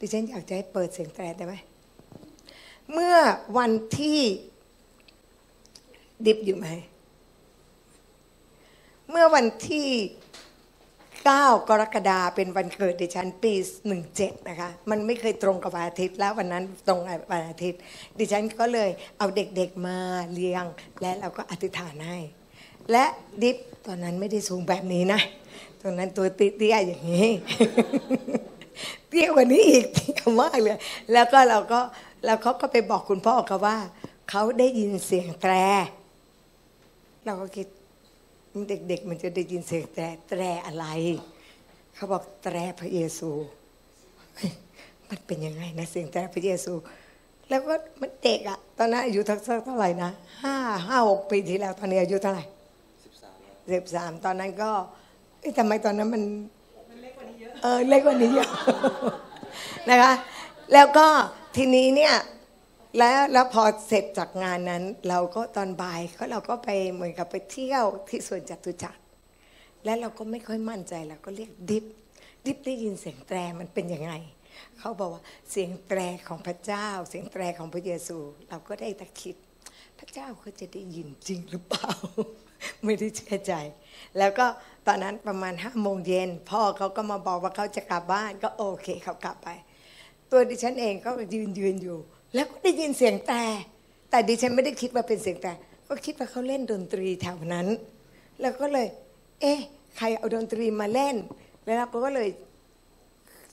[0.00, 1.54] ดิฉันอยากจะให้เปิดเสียงแตรได้ไหม
[2.92, 3.16] เมื่อ
[3.58, 4.20] วันที่
[6.26, 6.66] ดิบอยู่ไหม
[9.10, 9.88] เมื่อวันที่
[11.28, 13.52] 9 กรกฎาเป็นวันเกิดดิฉันปี
[14.00, 17.80] 17 นะคะ มันไม่เคยตรงกับวันอาทิตย์ แล้ววันนั้นตรงกับวันอาทิตย์
[18.18, 19.98] ดิฉันก็เลยเอาเด็กๆมา
[20.32, 20.64] เลี้ยง
[21.00, 22.18] และเราก็อธิษฐานให้
[22.90, 23.04] และ
[23.42, 23.56] ดิฟ
[23.86, 25.20] ตอนนั้นไม่ได้สูงแบบนี้นะ
[25.82, 27.28] ตอนนั้นตัวเตี้ยๆอย่างนี้
[29.08, 30.78] เตี้ยกว่านี้อีกเตี้ยมากเลย
[31.12, 31.80] แล้วก็เราก็
[32.24, 33.76] แล้วเขาก็ไปบอกคุณพ่อเขาว่า
[34.30, 35.52] เขาได้ยินเสียงแตร
[37.26, 37.66] เราก็คิด
[38.68, 40.86] เด็ก ๆ มันจะได้ยินเสียงแตรแตรอะไร
[41.94, 43.30] เขาบอกแตรพระเยซู
[44.36, 44.50] เฮ้ย
[45.08, 46.72] มันเป็นยังไงนะเสียงแตรพระเยซู
[47.48, 49.36] แล้วก็มันเด็กอะตอนนั้นอายุเท่า
[49.66, 50.10] เท่าไหร่นะ
[50.42, 50.56] ห้า
[50.86, 52.44] ห้าหกปีที่แล้วตอนนี้อายุเท่าไหร่
[53.02, 53.08] สิ
[53.82, 54.70] บสามตอนนั้นก็
[55.40, 56.22] เอ๊ะทำไมตอนนั้นมัน
[57.62, 58.50] เออเล็กกว่านี้เยอะ
[59.88, 60.12] นะคะ
[60.72, 61.06] แล้วก็
[61.56, 62.14] ทีนี้เนี่ย
[62.96, 69.00] แล้วแล้วพอเสร็จจากงานนั้น เราก็ตอนบ่ายก็เราก็ไปเหมือนกับไปเที่ยวที่สวนจตุจักร
[69.84, 71.84] แล้วเราก็ไม่ค่อยมั่นใจเราก็เรียกดิฟ
[72.44, 74.12] ดิฟได้ยินเสียงแตรมันเป็นยังไง
[74.78, 78.18] เขาบอกว่าเสียงแตรของพระเจ้า เสียงแตรของพระเยซู
[78.48, 79.36] เราก็ได้แต่คิด
[79.98, 81.90] พระเจ้าเขาจะได้ยินจริงหรือเปล่า
[82.84, 83.52] ไม่ได้เชื่อใจ
[84.18, 84.46] แล้วก็
[84.86, 89.48] ตอนนั้นประมาณห้าโมงเย็นพ่อเขาก็มาบอกว่าเขาจะกลับบ้านก็โอเคเขากลับไป
[90.30, 91.98] ตัวดิฉันเองก็ยืนยืนอยู่
[92.34, 93.42] แล้วก็ได้ยินเสียงแต่
[94.10, 95.52] แต่ดิฉันไม่ได้คิดว่าเป็นเสียงแต่
[95.88, 97.66] ก็คิดว่าเขาเล่นดนตรีแถวนั้น
[98.40, 98.86] แล้วก็เลย
[99.40, 99.58] เอ๊ะ
[99.96, 101.16] ใครเอาดนตรีมาเล่น
[101.64, 102.28] แล้วเราก็เลย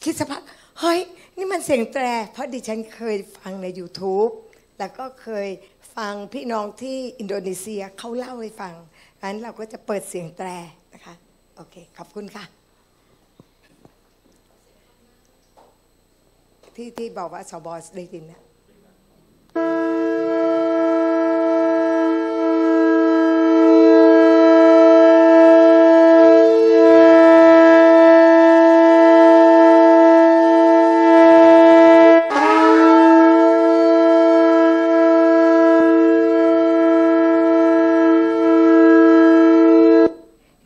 [0.03, 0.41] คิดสักพัก
[0.79, 0.99] เฮ้ย
[1.37, 4.31] นี่มันเสียงแตร เพราะดิฉันเคยฟังใน YouTube
[4.79, 5.47] แล้วก็เคย
[5.97, 8.75] ฟังพี่น้องที่อินโดนีเซียเขาเล่าให้ฟัง
[9.21, 10.47] งั้นเราก็จะเปิดเสียงแตร
[10.93, 11.15] นะคะ
[11.55, 12.45] โอเค ขอบคุณค่ะ
[16.75, 18.41] ที่ที่บอกว่าสบอสได้ยินนะ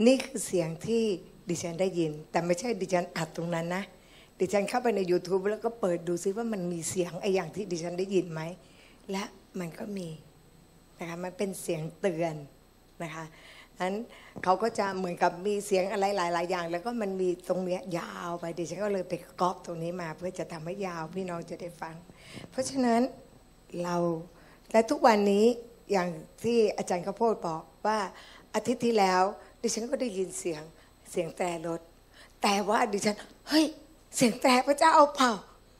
[0.07, 1.03] นี่ คือเสียงที่
[1.49, 3.83] ดิฉันได้ยิน แต่ไม่ใช่ดิฉันอัดตรงนั้นนะ
[4.39, 8.41] ดิฉันเข้าไปใน YouTube แล้วก็เปิดดูซิว่ามันมีเสียงไอ้อย่างที่ดิฉันได้ยินไหม
[9.11, 9.23] และ
[9.59, 10.09] มันก็มี
[10.99, 12.35] นะคะมันเป็นเสียงเตือน
[13.03, 13.25] นะคะ
[13.81, 13.95] นั้น
[14.43, 21.95] เขาก็จะเหมือนกับมีเสียงอะไรหลาย ๆ อย่าง แล้วก็มันมีตรงเนี้ยยาวไปดิฉันก็เลยไปก๊อปตรงนี้มา เพื่อจะทำให้ยาวพี่น้องจะได้ฟัง
[22.49, 23.01] เพราะฉะนั้น
[23.83, 23.95] เรา
[24.71, 25.45] และทุกวันนี้
[25.91, 26.09] อย่าง
[26.43, 27.99] ที่อาจารย์ข้าวโพดบอกว่า
[28.55, 29.23] อาทิตย์ที่แล้ว
[29.61, 30.63] ดิฉันก็ได้ยินเสียง
[31.11, 31.81] เสียงแตรรถ
[32.41, 33.15] แต่ว่าดิฉัน
[33.49, 33.65] เฮ้ย
[34.15, 35.31] เสียงแตรพระเจ้าเอาเปล่า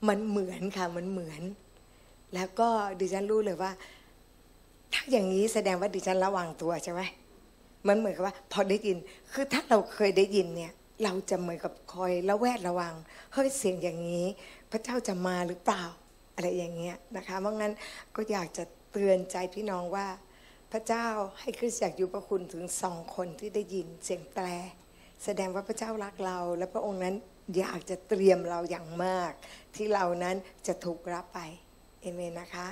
[0.08, 1.42] มันเหมือนค่ะ มันเหมือน
[2.36, 2.70] แล้วก็
[3.00, 3.72] ดิฉันรู้เลยว่า
[4.94, 7.02] ถ้าอย่างนี้แสดงว่าดิฉันระวังตัวใช่ไหม
[7.88, 8.98] มันเหมือนกับว่า พอได้ยิน
[9.32, 10.74] คือถ้าเราเคยได้ยินเนี่ย
[11.04, 12.94] เราจะเหมือนกับคอยระแวดระวัง
[13.34, 14.26] เฮ้ยเสียงอย่างนี้
[14.72, 15.84] พระเจ้าจะมาหรือเปล่า
[16.36, 17.74] อะไรอย่างเงี้ยนะคะ เพราะงั้น
[18.16, 20.08] ก็อยากจะเตือนใจพี่น้องว่า
[20.72, 21.08] พระเจ้า
[21.40, 24.48] ให้คริสตจักรอยู่ประคุณถึงสองคนที่ได้ยินเสียงแตร
[25.24, 27.16] แสดงว่าพระเจ้ารักเรา และพระองค์นั้น
[27.58, 29.32] อยากจะเตรียมเราอย่างมาก
[29.76, 30.36] ที่เรานั้น
[30.68, 31.40] จะถูกรับไป
[32.02, 32.68] เอเมนนะคะ